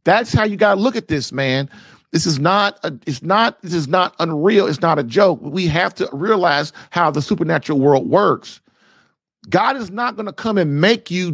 [0.05, 1.69] That's how you got to look at this, man.
[2.13, 4.67] This is not a, it's not this is not unreal.
[4.67, 5.41] It's not a joke.
[5.43, 8.61] We have to realize how the supernatural world works.
[9.49, 11.33] God is not going to come and make you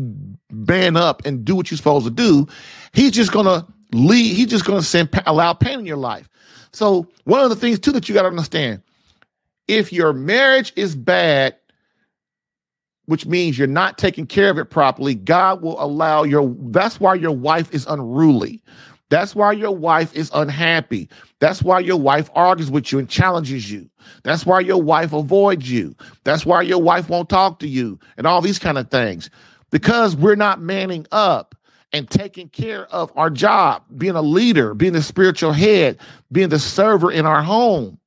[0.51, 2.47] ban up and do what you're supposed to do.
[2.93, 4.35] He's just going to lead.
[4.35, 6.29] He's just going to send allow pain in your life.
[6.72, 8.83] So one of the things too that you got to understand,
[9.66, 11.57] if your marriage is bad,
[13.07, 17.14] which means you're not taking care of it properly, God will allow your that's why
[17.14, 18.62] your wife is unruly.
[19.11, 21.09] That's why your wife is unhappy.
[21.41, 23.89] That's why your wife argues with you and challenges you.
[24.23, 25.95] That's why your wife avoids you.
[26.25, 29.31] That's why your wife won't talk to you and all these kind of things.
[29.71, 31.55] Because we're not manning up
[31.93, 35.99] and taking care of our job, being a leader, being the spiritual head,
[36.31, 37.99] being the server in our home.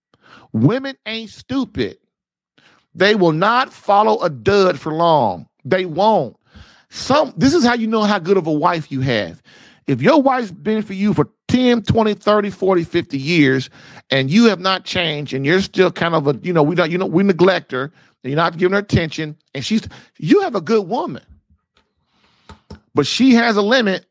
[0.54, 1.98] Women ain't stupid.
[2.94, 5.48] They will not follow a dud for long.
[5.64, 6.36] They won't.
[6.90, 9.42] Some this is how you know how good of a wife you have.
[9.88, 13.70] If your wife's been for you for 10, 20, 30, 40, 50 years
[14.10, 16.92] and you have not changed and you're still kind of a, you know, we don't,
[16.92, 17.92] you know, we neglect her
[18.24, 21.24] and you're not giving her attention and she's you have a good woman.
[22.94, 24.06] But she has a limit.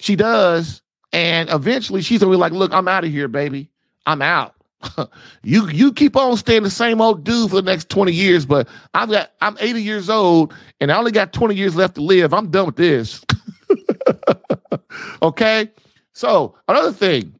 [0.00, 0.82] She does.
[1.12, 3.70] And eventually she's gonna be like, look, I'm out of here, baby.
[4.06, 4.54] I'm out.
[5.42, 8.68] you you keep on staying the same old dude for the next 20 years, but
[8.94, 12.34] I've got I'm 80 years old and I only got 20 years left to live.
[12.34, 13.24] I'm done with this.
[15.22, 15.70] okay?
[16.12, 17.34] So, another thing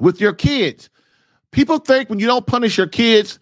[0.00, 0.90] with your kids,
[1.50, 3.38] people think when you don't punish your kids,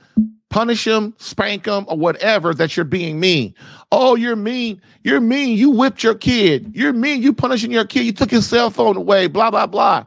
[0.51, 3.55] punish them, spank them, or whatever, that you're being mean.
[3.93, 4.81] Oh, you're mean.
[5.03, 5.59] You're mean.
[5.59, 6.72] You whipped your kid.
[6.75, 7.22] You're mean.
[7.22, 8.05] You punishing your kid.
[8.05, 10.05] You took his cell phone away, blah, blah, blah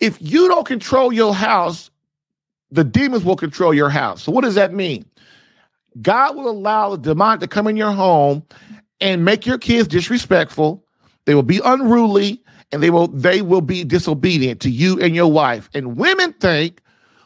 [0.00, 1.90] if you don't control your house,
[2.70, 4.22] the demons will control your house.
[4.22, 5.06] So what does that mean?
[6.02, 8.42] God will allow the demon to come in your home
[9.00, 10.84] and make your kids disrespectful.
[11.24, 12.42] They will be unruly
[12.72, 15.68] and they will they will be disobedient to you and your wife.
[15.74, 16.80] And women think,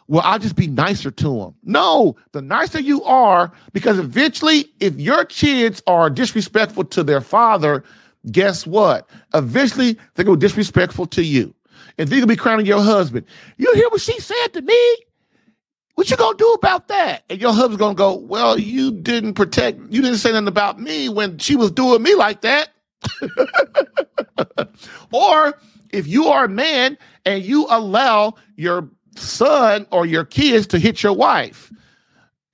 [0.08, 1.54] well, I'll just be nicer to them.
[1.62, 7.84] No, the nicer you are, because eventually, if your kids are disrespectful to their father,
[8.30, 9.08] guess what?
[9.34, 11.54] Eventually, they're going to be disrespectful to you
[12.00, 13.26] and then you'll be crowning your husband.
[13.58, 14.96] You hear what she said to me?
[16.00, 17.24] What you gonna do about that?
[17.28, 21.10] And your husband's gonna go, Well, you didn't protect, you didn't say nothing about me
[21.10, 22.70] when she was doing me like that.
[25.12, 25.58] or
[25.90, 26.96] if you are a man
[27.26, 31.70] and you allow your son or your kids to hit your wife,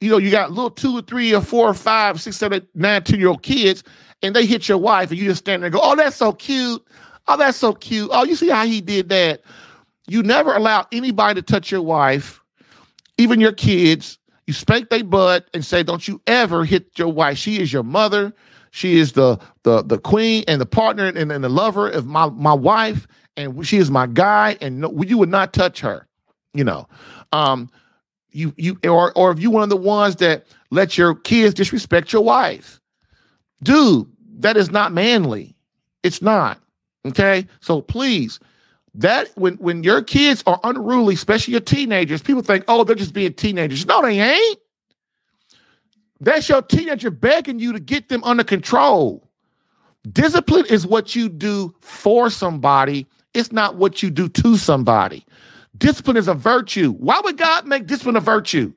[0.01, 3.05] you know, you got little two or three or four or five, six, seven, nine,
[3.05, 3.85] ten year old kids,
[4.23, 6.33] and they hit your wife, and you just stand there and go, Oh, that's so
[6.33, 6.85] cute.
[7.29, 8.11] Oh, that's so cute.
[8.13, 9.43] Oh, you see how he did that?
[10.09, 12.43] You never allow anybody to touch your wife,
[13.19, 14.19] even your kids.
[14.47, 17.39] You spank their butt and say, "Don't you ever hit your wife?
[17.39, 18.33] She is your mother.
[18.71, 22.29] She is the the the queen and the partner and, and the lover of my
[22.29, 23.07] my wife,
[23.37, 24.57] and she is my guy.
[24.61, 26.07] And no, you would not touch her.
[26.55, 26.87] You know,
[27.33, 27.71] um,
[28.31, 32.13] you you or or if you one of the ones that let your kids disrespect
[32.13, 32.81] your wife,
[33.63, 34.07] dude,
[34.39, 35.57] that is not manly.
[36.03, 36.61] It's not.
[37.07, 37.47] Okay.
[37.61, 38.39] So please,
[38.97, 43.13] that when when your kids are unruly, especially your teenagers, people think, oh, they're just
[43.13, 43.87] being teenagers.
[43.87, 44.59] No, they ain't.
[46.21, 49.29] That's your teenager begging you to get them under control.
[50.11, 55.25] Discipline is what you do for somebody, it's not what you do to somebody.
[55.77, 56.93] Discipline is a virtue.
[56.93, 58.73] Why would God make discipline a virtue?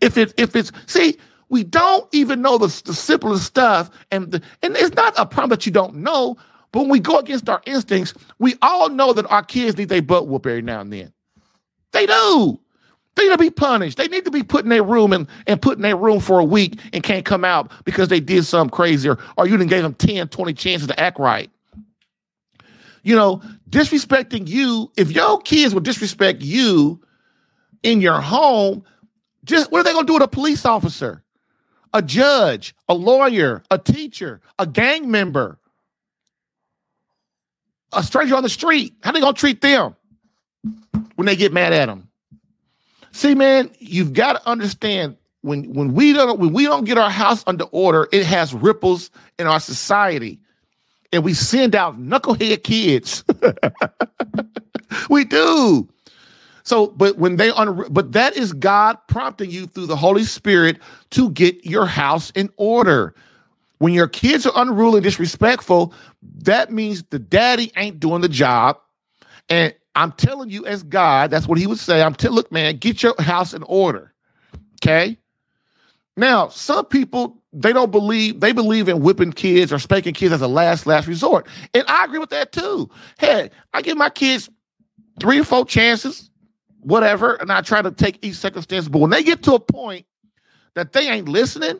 [0.00, 1.16] If it if it's see,
[1.48, 5.50] we don't even know the, the simplest stuff, and the, and it's not a problem
[5.50, 6.36] that you don't know.
[6.74, 10.02] But when we go against our instincts, we all know that our kids need their
[10.02, 11.12] butt whoop every now and then.
[11.92, 12.58] They do.
[13.14, 13.96] They need to be punished.
[13.96, 16.40] They need to be put in their room and, and put in their room for
[16.40, 19.84] a week and can't come out because they did something crazy or, you didn't give
[19.84, 21.48] them 10, 20 chances to act right.
[23.04, 27.00] You know, disrespecting you, if your kids would disrespect you
[27.84, 28.82] in your home,
[29.44, 31.22] just what are they going to do with a police officer,
[31.92, 35.60] a judge, a lawyer, a teacher, a gang member,
[37.96, 38.94] a stranger on the street?
[39.02, 39.96] How they to treat them
[41.16, 42.08] when they get mad at them?
[43.12, 47.10] See, man, you've got to understand when when we don't when we don't get our
[47.10, 50.40] house under order, it has ripples in our society,
[51.12, 53.22] and we send out knucklehead kids.
[55.10, 55.88] we do.
[56.64, 60.78] So, but when they un- but that is God prompting you through the Holy Spirit
[61.10, 63.14] to get your house in order.
[63.78, 65.92] When your kids are unruly and disrespectful,
[66.42, 68.78] that means the daddy ain't doing the job,
[69.48, 72.02] and I'm telling you, as God, that's what he would say.
[72.02, 74.12] I'm telling, look, man, get your house in order.
[74.82, 75.18] Okay.
[76.16, 80.42] Now, some people they don't believe they believe in whipping kids or spanking kids as
[80.42, 82.90] a last last resort, and I agree with that too.
[83.18, 84.48] Hey, I give my kids
[85.20, 86.30] three or four chances,
[86.80, 88.88] whatever, and I try to take each circumstance.
[88.88, 90.06] But when they get to a point
[90.74, 91.78] that they ain't listening,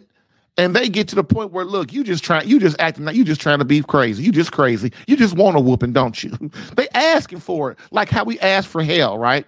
[0.56, 3.16] and they get to the point where look you just trying you just acting like
[3.16, 4.22] you just trying to be crazy.
[4.22, 4.92] You just crazy.
[5.06, 6.32] You just want a whooping don't you?
[6.76, 9.46] They asking for it like how we ask for hell right?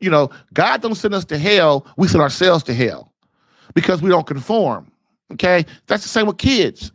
[0.00, 3.12] You know god don't send us to hell we send ourselves to hell
[3.74, 4.90] because we don't conform
[5.32, 5.64] okay?
[5.86, 6.92] That's the same with kids.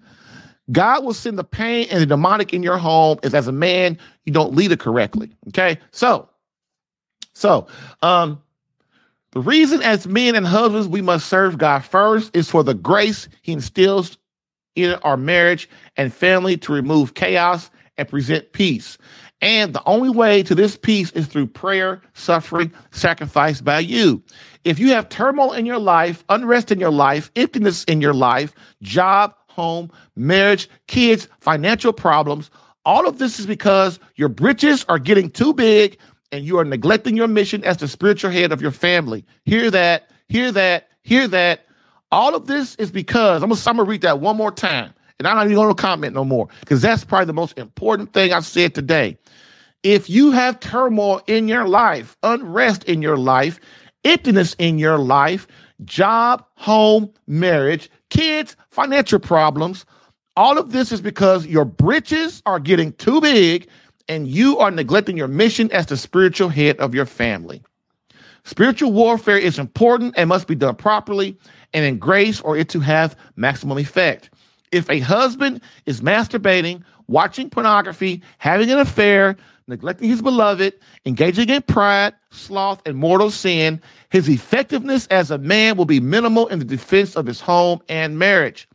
[0.72, 3.98] God will send the pain and the demonic in your home if as a man
[4.26, 5.78] you don't lead it correctly okay?
[5.92, 6.28] So
[7.34, 7.68] so
[8.02, 8.42] um
[9.32, 13.30] the reason, as men and husbands, we must serve God first is for the grace
[13.42, 14.18] He instills
[14.76, 18.98] in our marriage and family to remove chaos and present peace.
[19.42, 24.22] And the only way to this peace is through prayer, suffering, sacrifice by you.
[24.66, 28.54] If you have turmoil in your life, unrest in your life, emptiness in your life,
[28.84, 32.52] job, home, marriage, kids, financial problems,
[32.86, 35.98] all of this is because your britches are getting too big
[36.32, 39.26] and you are neglecting your mission as the spiritual head of your family.
[39.46, 41.66] Hear that, hear that, hear that.
[42.12, 45.28] All of this is because I'm gonna, I'm gonna read that one more time, and
[45.28, 48.46] I'm not even gonna comment no more because that's probably the most important thing I've
[48.46, 49.18] said today.
[49.84, 53.60] If you have turmoil in your life, unrest in your life,
[54.04, 55.48] emptiness in your life,
[55.86, 59.86] job, home, marriage, kids, financial problems,
[60.36, 63.68] all of this is because your britches are getting too big
[64.12, 67.64] and you are neglecting your mission as the spiritual head of your family.
[68.44, 71.38] Spiritual warfare is important and must be done properly
[71.74, 74.30] and in grace or it to have maximum effect.
[74.74, 79.38] If a husband is masturbating, watching pornography, having an affair,
[79.68, 80.74] neglecting his beloved,
[81.06, 86.48] engaging in pride, sloth, and mortal sin, his effectiveness as a man will be minimal
[86.48, 88.68] in the defense of his home and marriage.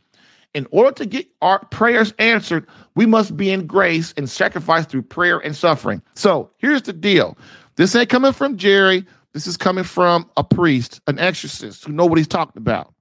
[0.55, 2.65] In order to get our prayers answered,
[2.97, 6.01] we must be in grace and sacrifice through prayer and suffering.
[6.15, 7.37] So here's the deal.
[7.75, 9.05] This ain't coming from Jerry.
[9.33, 12.91] This is coming from a priest, an exorcist who know what he's talking about.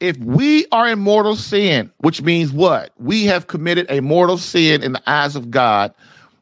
[0.00, 2.92] If we are in mortal sin, which means what?
[2.98, 5.94] We have committed a mortal sin in the eyes of God,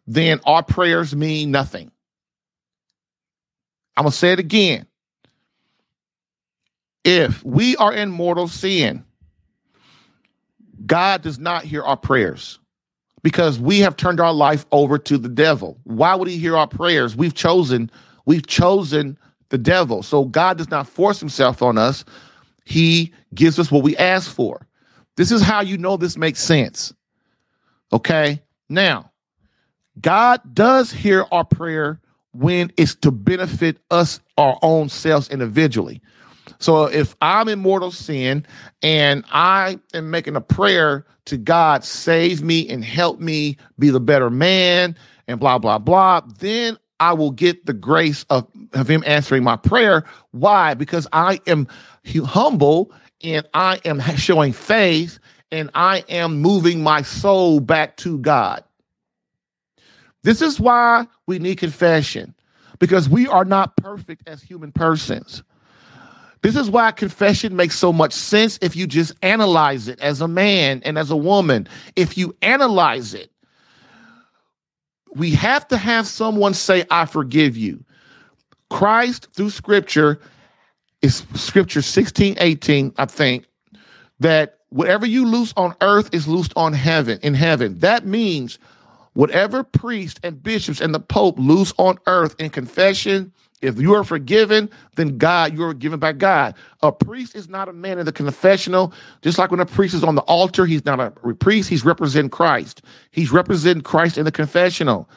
[0.09, 1.93] then our prayers mean nothing.
[3.97, 4.89] I'm going to say it again.
[7.05, 9.05] If we are in mortal sin,
[10.89, 12.59] God does not hear our prayers
[13.23, 15.79] because we have turned our life over to the devil.
[15.85, 17.15] Why would he hear our prayers?
[17.15, 17.91] We've chosen,
[18.27, 19.19] we've chosen
[19.51, 20.03] the devil.
[20.03, 22.05] So God does not force himself on us.
[22.65, 24.67] He gives us what we ask for.
[25.17, 26.93] This is how you know this makes sense.
[27.93, 28.43] Okay?
[28.69, 29.11] Now,
[30.01, 32.01] God does hear our prayer
[32.33, 36.01] when it's to benefit us, our own selves individually.
[36.59, 38.45] So if I'm in mortal sin
[38.83, 44.01] and I am making a prayer to God, save me and help me be the
[44.01, 44.97] better man
[45.29, 49.57] and blah, blah, blah, then I will get the grace of, of him answering my
[49.57, 50.05] prayer.
[50.33, 50.75] Why?
[50.75, 51.69] Because I am
[52.25, 52.93] humble
[53.23, 55.19] and I am showing faith
[55.53, 58.65] and I am moving my soul back to God.
[60.23, 62.35] This is why we need confession
[62.81, 65.43] because we are not perfect as human persons.
[66.49, 70.29] This is why confession makes so much sense if you just analyze it as a
[70.29, 71.69] man and as a woman.
[71.95, 73.31] If you analyze it,
[75.15, 77.85] we have to have someone say, I forgive you.
[78.71, 80.21] Christ, through scripture,
[81.03, 83.45] is scripture 16, 18, I think,
[84.21, 87.79] that whatever you loose on earth is loosed on heaven, in heaven.
[87.81, 88.59] That means
[89.13, 94.05] whatever priests and bishops and the pope loose on earth in confession, if you are
[94.05, 96.55] forgiven, then God, you are given by God.
[96.83, 98.93] A priest is not a man in the confessional.
[99.23, 102.31] Just like when a priest is on the altar, he's not a priest, he's representing
[102.31, 102.83] Christ.
[103.11, 105.09] He's representing Christ in the confessional.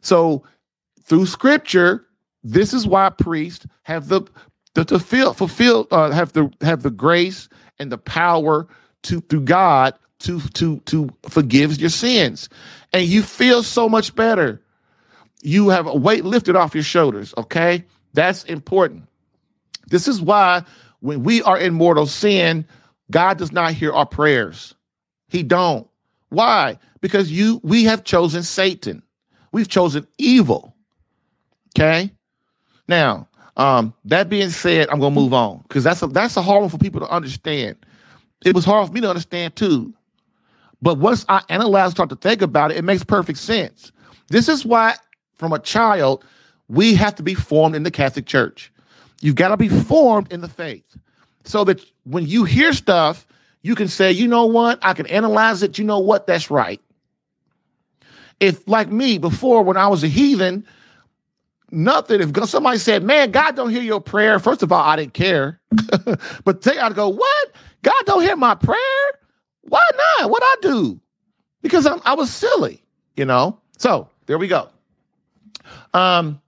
[0.00, 0.42] So
[1.02, 2.06] through scripture,
[2.42, 4.22] this is why priests have the
[4.74, 7.48] the to feel, fulfill uh, have the have the grace
[7.78, 8.68] and the power
[9.04, 12.48] to through God to to to forgive your sins,
[12.92, 14.62] and you feel so much better.
[15.46, 17.32] You have a weight lifted off your shoulders.
[17.38, 17.84] Okay,
[18.14, 19.04] that's important.
[19.86, 20.64] This is why
[20.98, 22.66] when we are in mortal sin,
[23.12, 24.74] God does not hear our prayers.
[25.28, 25.88] He don't.
[26.30, 26.80] Why?
[27.00, 29.04] Because you we have chosen Satan.
[29.52, 30.74] We've chosen evil.
[31.78, 32.10] Okay.
[32.88, 36.62] Now, um, that being said, I'm gonna move on because that's a that's a hard
[36.62, 37.76] one for people to understand.
[38.44, 39.94] It was hard for me to understand too.
[40.82, 43.92] But once I analyze, start to think about it, it makes perfect sense.
[44.28, 44.96] This is why,
[45.38, 46.24] from a child,
[46.68, 48.72] we have to be formed in the Catholic Church.
[49.20, 50.96] You've got to be formed in the faith
[51.44, 53.26] so that when you hear stuff,
[53.62, 55.78] you can say, you know what, I can analyze it.
[55.78, 56.80] You know what, that's right.
[58.38, 60.66] If, like me, before when I was a heathen,
[61.70, 62.20] nothing.
[62.20, 65.60] If somebody said, "Man, God don't hear your prayer," first of all, I didn't care.
[66.44, 67.52] but they I'd go, "What?
[67.82, 68.78] God don't hear my prayer?
[69.62, 69.80] Why
[70.18, 70.30] not?
[70.30, 71.00] What I do?"
[71.62, 72.84] Because I'm, I was silly,
[73.16, 73.58] you know.
[73.78, 74.68] So there we go.
[75.94, 76.40] Um,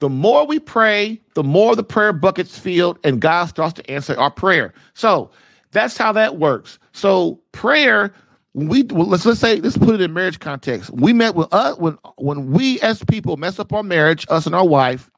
[0.00, 4.18] the more we pray, the more the prayer buckets filled, and God starts to answer
[4.18, 4.74] our prayer.
[4.94, 5.30] So
[5.70, 6.78] that's how that works.
[6.92, 8.12] So prayer
[8.54, 10.90] we well, let's let's say let's put it in marriage context.
[10.90, 14.54] We met with us when when we as people mess up our marriage, us and
[14.54, 15.10] our wife.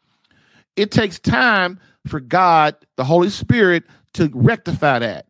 [0.76, 3.84] It takes time for God, the Holy Spirit,
[4.14, 5.26] to rectify that.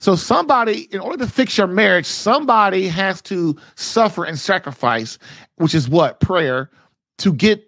[0.00, 5.18] So somebody, in order to fix your marriage, somebody has to suffer and sacrifice,
[5.56, 6.70] which is what prayer,
[7.18, 7.64] to get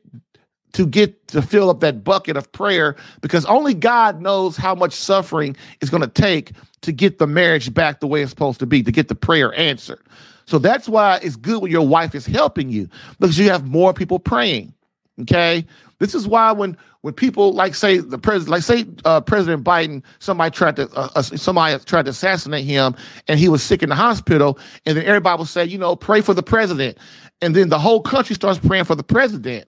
[0.72, 4.92] to get to fill up that bucket of prayer, because only God knows how much
[4.92, 8.66] suffering is going to take to get the marriage back the way it's supposed to
[8.66, 10.00] be, to get the prayer answered.
[10.46, 12.88] So that's why it's good when your wife is helping you
[13.18, 14.72] because you have more people praying.
[15.20, 15.66] Okay.
[15.98, 20.02] This is why when when people like say the president, like say uh, President Biden,
[20.18, 22.94] somebody tried to uh, uh, somebody tried to assassinate him,
[23.26, 26.20] and he was sick in the hospital, and then everybody will say, you know, pray
[26.20, 26.98] for the president,
[27.40, 29.66] and then the whole country starts praying for the president.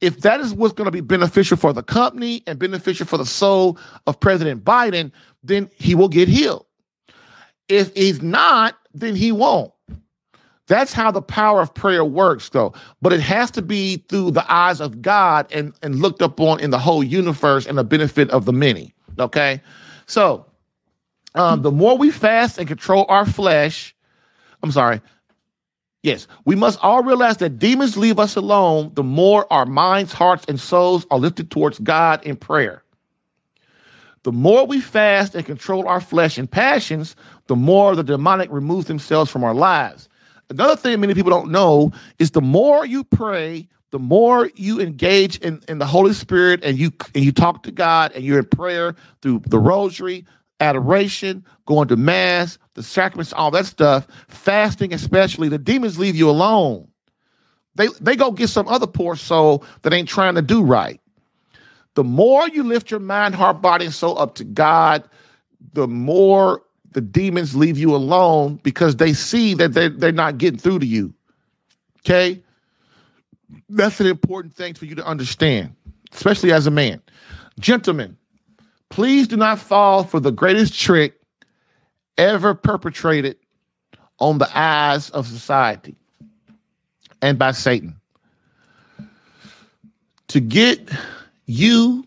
[0.00, 3.26] If that is what's going to be beneficial for the company and beneficial for the
[3.26, 5.10] soul of President Biden,
[5.42, 6.66] then he will get healed.
[7.68, 9.72] If he's not, then he won't.
[10.68, 12.74] That's how the power of prayer works, though.
[13.02, 16.70] But it has to be through the eyes of God and, and looked upon in
[16.70, 18.94] the whole universe and the benefit of the many.
[19.18, 19.60] Okay.
[20.06, 20.46] So
[21.34, 23.94] um, the more we fast and control our flesh,
[24.62, 25.00] I'm sorry.
[26.02, 30.44] Yes, we must all realize that demons leave us alone the more our minds, hearts,
[30.48, 32.82] and souls are lifted towards God in prayer.
[34.22, 37.16] The more we fast and control our flesh and passions,
[37.46, 40.08] the more the demonic removes themselves from our lives.
[40.50, 45.38] Another thing many people don't know is the more you pray, the more you engage
[45.38, 48.46] in, in the Holy Spirit and you and you talk to God and you're in
[48.46, 50.26] prayer through the rosary,
[50.60, 56.30] adoration, going to mass, the sacraments, all that stuff, fasting especially, the demons leave you
[56.30, 56.88] alone.
[57.74, 61.00] They they go get some other poor soul that ain't trying to do right
[61.98, 65.02] the more you lift your mind, heart, body, and soul up to God,
[65.72, 66.62] the more
[66.98, 70.86] the demons leave you alone because they see that they're, they're not getting through to
[70.86, 71.14] you.
[72.00, 72.42] Okay?
[73.68, 75.76] That's an important thing for you to understand,
[76.12, 77.00] especially as a man.
[77.60, 78.16] Gentlemen,
[78.88, 81.20] please do not fall for the greatest trick
[82.16, 83.36] ever perpetrated
[84.18, 85.94] on the eyes of society
[87.22, 87.94] and by Satan.
[90.26, 90.90] To get
[91.46, 92.04] you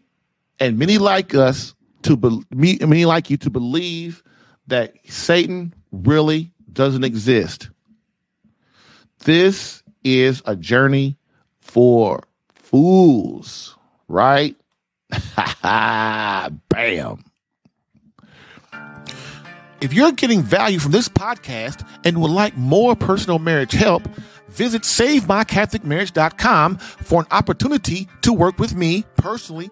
[0.59, 4.21] and many like us to be, many like you to believe
[4.67, 7.69] that Satan really doesn't exist.
[9.19, 11.17] This is a journey
[11.59, 12.23] for
[12.55, 13.77] fools,
[14.07, 14.55] right?
[15.63, 17.23] Bam.
[19.81, 24.07] If you're getting value from this podcast and would like more personal marriage help,
[24.49, 29.71] visit SaveMyCatholicMarriage.com for an opportunity to work with me personally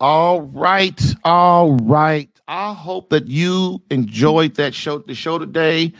[0.00, 2.30] All right, all right.
[2.48, 4.98] I hope that you enjoyed that show.
[4.98, 5.92] The show today.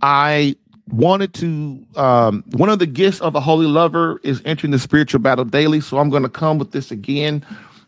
[0.00, 0.56] I
[0.88, 1.84] wanted to.
[1.94, 5.82] Um, one of the gifts of a holy lover is entering the spiritual battle daily.
[5.82, 7.44] So I'm going to come with this again,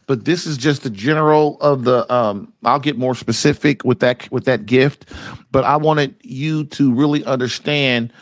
[0.07, 2.13] but this is just the general of the.
[2.13, 5.09] Um, I'll get more specific with that with that gift,
[5.51, 8.13] but I wanted you to really understand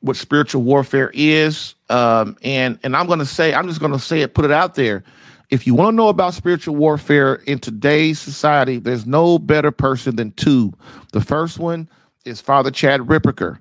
[0.00, 1.74] what spiritual warfare is.
[1.90, 4.50] Um, and and I'm going to say, I'm just going to say it, put it
[4.50, 5.04] out there
[5.50, 10.16] if you want to know about spiritual warfare in today's society, there's no better person
[10.16, 10.72] than two.
[11.12, 11.88] The first one
[12.24, 13.58] is Father Chad Ripperger.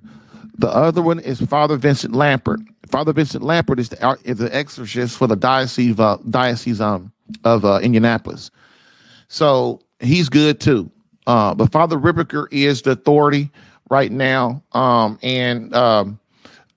[0.58, 2.66] The other one is Father Vincent Lampert.
[2.90, 7.12] Father Vincent Lampert is the, is the exorcist for the diocese, uh, diocese um,
[7.44, 8.52] of uh, Indianapolis.
[9.28, 10.90] So he's good too.
[11.28, 13.52] Uh, but Father Ripperger is the authority
[13.90, 14.64] right now.
[14.72, 16.20] Um, and um,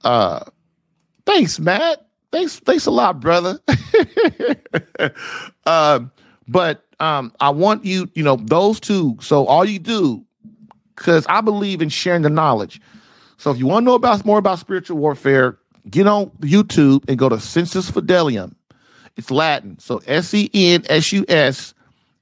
[0.04, 0.40] uh,
[1.24, 3.58] thanks, Matt thanks, thanks a lot, brother.
[5.66, 6.10] um,
[6.46, 9.16] but um, I want you, you know, those two.
[9.20, 10.24] So all you do,
[10.96, 12.80] because I believe in sharing the knowledge.
[13.36, 17.18] So if you want to know about more about spiritual warfare, get on YouTube and
[17.18, 18.54] go to Sensus Fidelium.
[19.16, 19.78] It's Latin.
[19.78, 21.74] So S E N S U S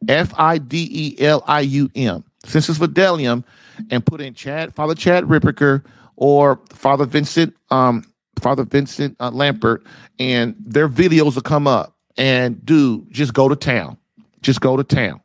[0.08, 2.24] F I D E L I U M.
[2.44, 3.44] Sensus Fidelium,
[3.90, 5.84] and put in Chad, Father Chad Ripperger
[6.16, 8.04] or Father Vincent um,
[8.40, 9.84] Father Vincent uh, Lampert,
[10.18, 11.94] and their videos will come up.
[12.16, 13.98] And dude, just go to town.
[14.42, 15.20] Just go to town.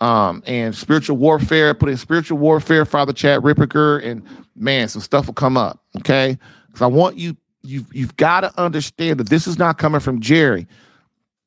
[0.00, 4.22] Um, and spiritual warfare, put in spiritual warfare, Father Chad Ripperger, and
[4.56, 5.80] man, some stuff will come up.
[5.98, 6.38] Okay.
[6.66, 10.20] Because I want you, you've you've got to understand that this is not coming from
[10.20, 10.66] Jerry.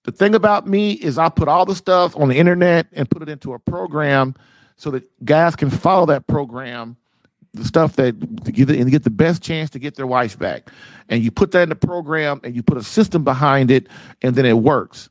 [0.03, 3.23] The thing about me is I put all the stuff on the internet and put
[3.23, 4.35] it into a program
[4.77, 6.95] so that guys can follow that program
[7.55, 10.69] the stuff that to get, and get the best chance to get their wives back.
[11.09, 13.87] And you put that in the program and you put a system behind it,
[14.21, 15.09] and then it works.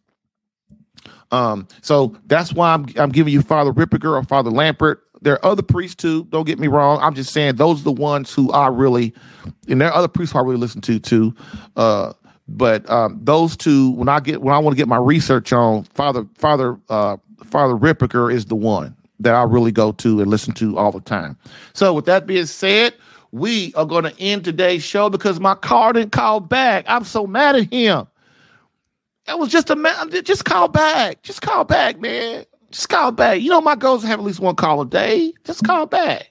[1.30, 4.98] Um, so that's why I'm, I'm giving you Father Ripperger or Father Lampert.
[5.20, 6.24] There are other priests too.
[6.24, 6.98] Don't get me wrong.
[7.00, 9.14] I'm just saying those are the ones who are really,
[9.68, 11.34] and there are other priests who I really listen to too.
[11.76, 12.12] Uh,
[12.46, 15.84] but um, those two, when I get when I want to get my research on
[15.84, 20.55] Father Father uh, Father Ripperger is the one that I really go to and listen
[20.55, 21.36] to all the time.
[21.73, 22.95] So, with that being said,
[23.32, 26.85] we are going to end today's show because my car didn't call back.
[26.89, 28.07] I'm so mad at him.
[29.27, 30.11] It was just a man.
[30.23, 31.23] Just call back.
[31.23, 32.45] Just call back, man.
[32.70, 33.41] Just call back.
[33.41, 35.32] You know, my goal is to have at least one call a day.
[35.45, 36.31] Just call back.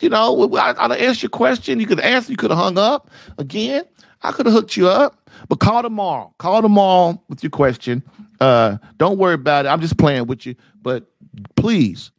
[0.00, 1.80] You know, I, I'd asked your question.
[1.80, 2.30] You could answer.
[2.30, 3.84] You could have hung up again.
[4.24, 5.30] I could have hooked you up.
[5.48, 6.32] But call tomorrow.
[6.38, 8.02] Call tomorrow with your question.
[8.40, 9.68] Uh, don't worry about it.
[9.68, 10.54] I'm just playing with you.
[10.82, 11.06] But
[11.56, 12.10] please,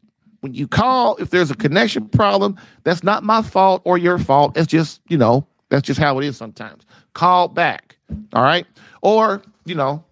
[0.42, 4.56] when you call, if there's a connection problem, that's not my fault or your fault.
[4.56, 6.86] It's just, you know, that's just how it is sometimes.
[7.14, 7.98] Call back.
[8.34, 8.68] All right.
[9.02, 10.04] Or, you know,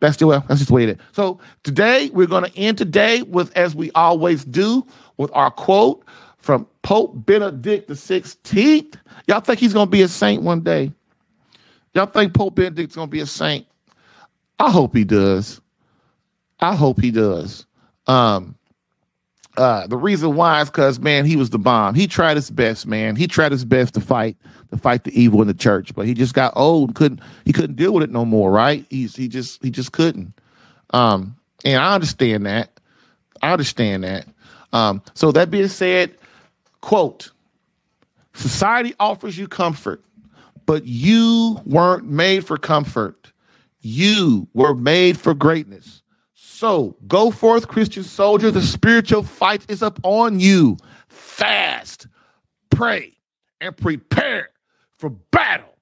[0.00, 0.96] that's the way that's just the way it is.
[1.12, 4.84] So today we're to end today with, as we always do,
[5.16, 6.04] with our quote
[6.38, 8.96] from Pope Benedict the Sixteenth.
[9.28, 10.92] Y'all think he's to be a saint one day?
[11.94, 13.66] Y'all think Pope Benedict's to be a saint?
[14.58, 15.60] I hope he does.
[16.60, 17.66] I hope he does.
[18.06, 18.56] Um,
[19.56, 21.94] uh, the reason why is because man, he was the bomb.
[21.94, 23.14] He tried his best, man.
[23.14, 24.36] He tried his best to fight
[24.70, 26.94] to fight the evil in the church, but he just got old.
[26.94, 28.50] couldn't He couldn't deal with it no more.
[28.50, 28.84] Right?
[28.90, 30.32] He's he just he just couldn't.
[30.90, 32.70] Um, and I understand that.
[33.42, 34.26] I understand that.
[34.72, 36.16] Um, so that being said,
[36.80, 37.30] quote:
[38.32, 40.02] Society offers you comfort,
[40.66, 43.32] but you weren't made for comfort.
[43.80, 46.02] You were made for greatness.
[46.34, 48.50] So go forth, Christian soldier.
[48.50, 50.76] The spiritual fight is up on you.
[51.08, 52.06] Fast.
[52.70, 53.12] pray,
[53.60, 54.50] and prepare
[54.98, 55.73] for battle.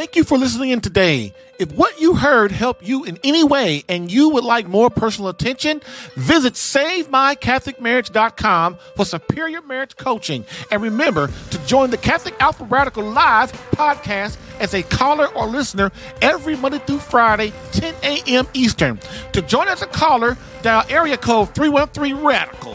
[0.00, 1.34] Thank you for listening in today.
[1.58, 5.28] If what you heard helped you in any way and you would like more personal
[5.28, 5.82] attention,
[6.14, 10.46] visit SaveMyCatholicMarriage.com for superior marriage coaching.
[10.70, 15.92] And remember to join the Catholic Alpha Radical Live podcast as a caller or listener
[16.22, 18.46] every Monday through Friday, 10 a.m.
[18.54, 18.98] Eastern.
[19.34, 22.74] To join as a caller, dial area code 313 Radical.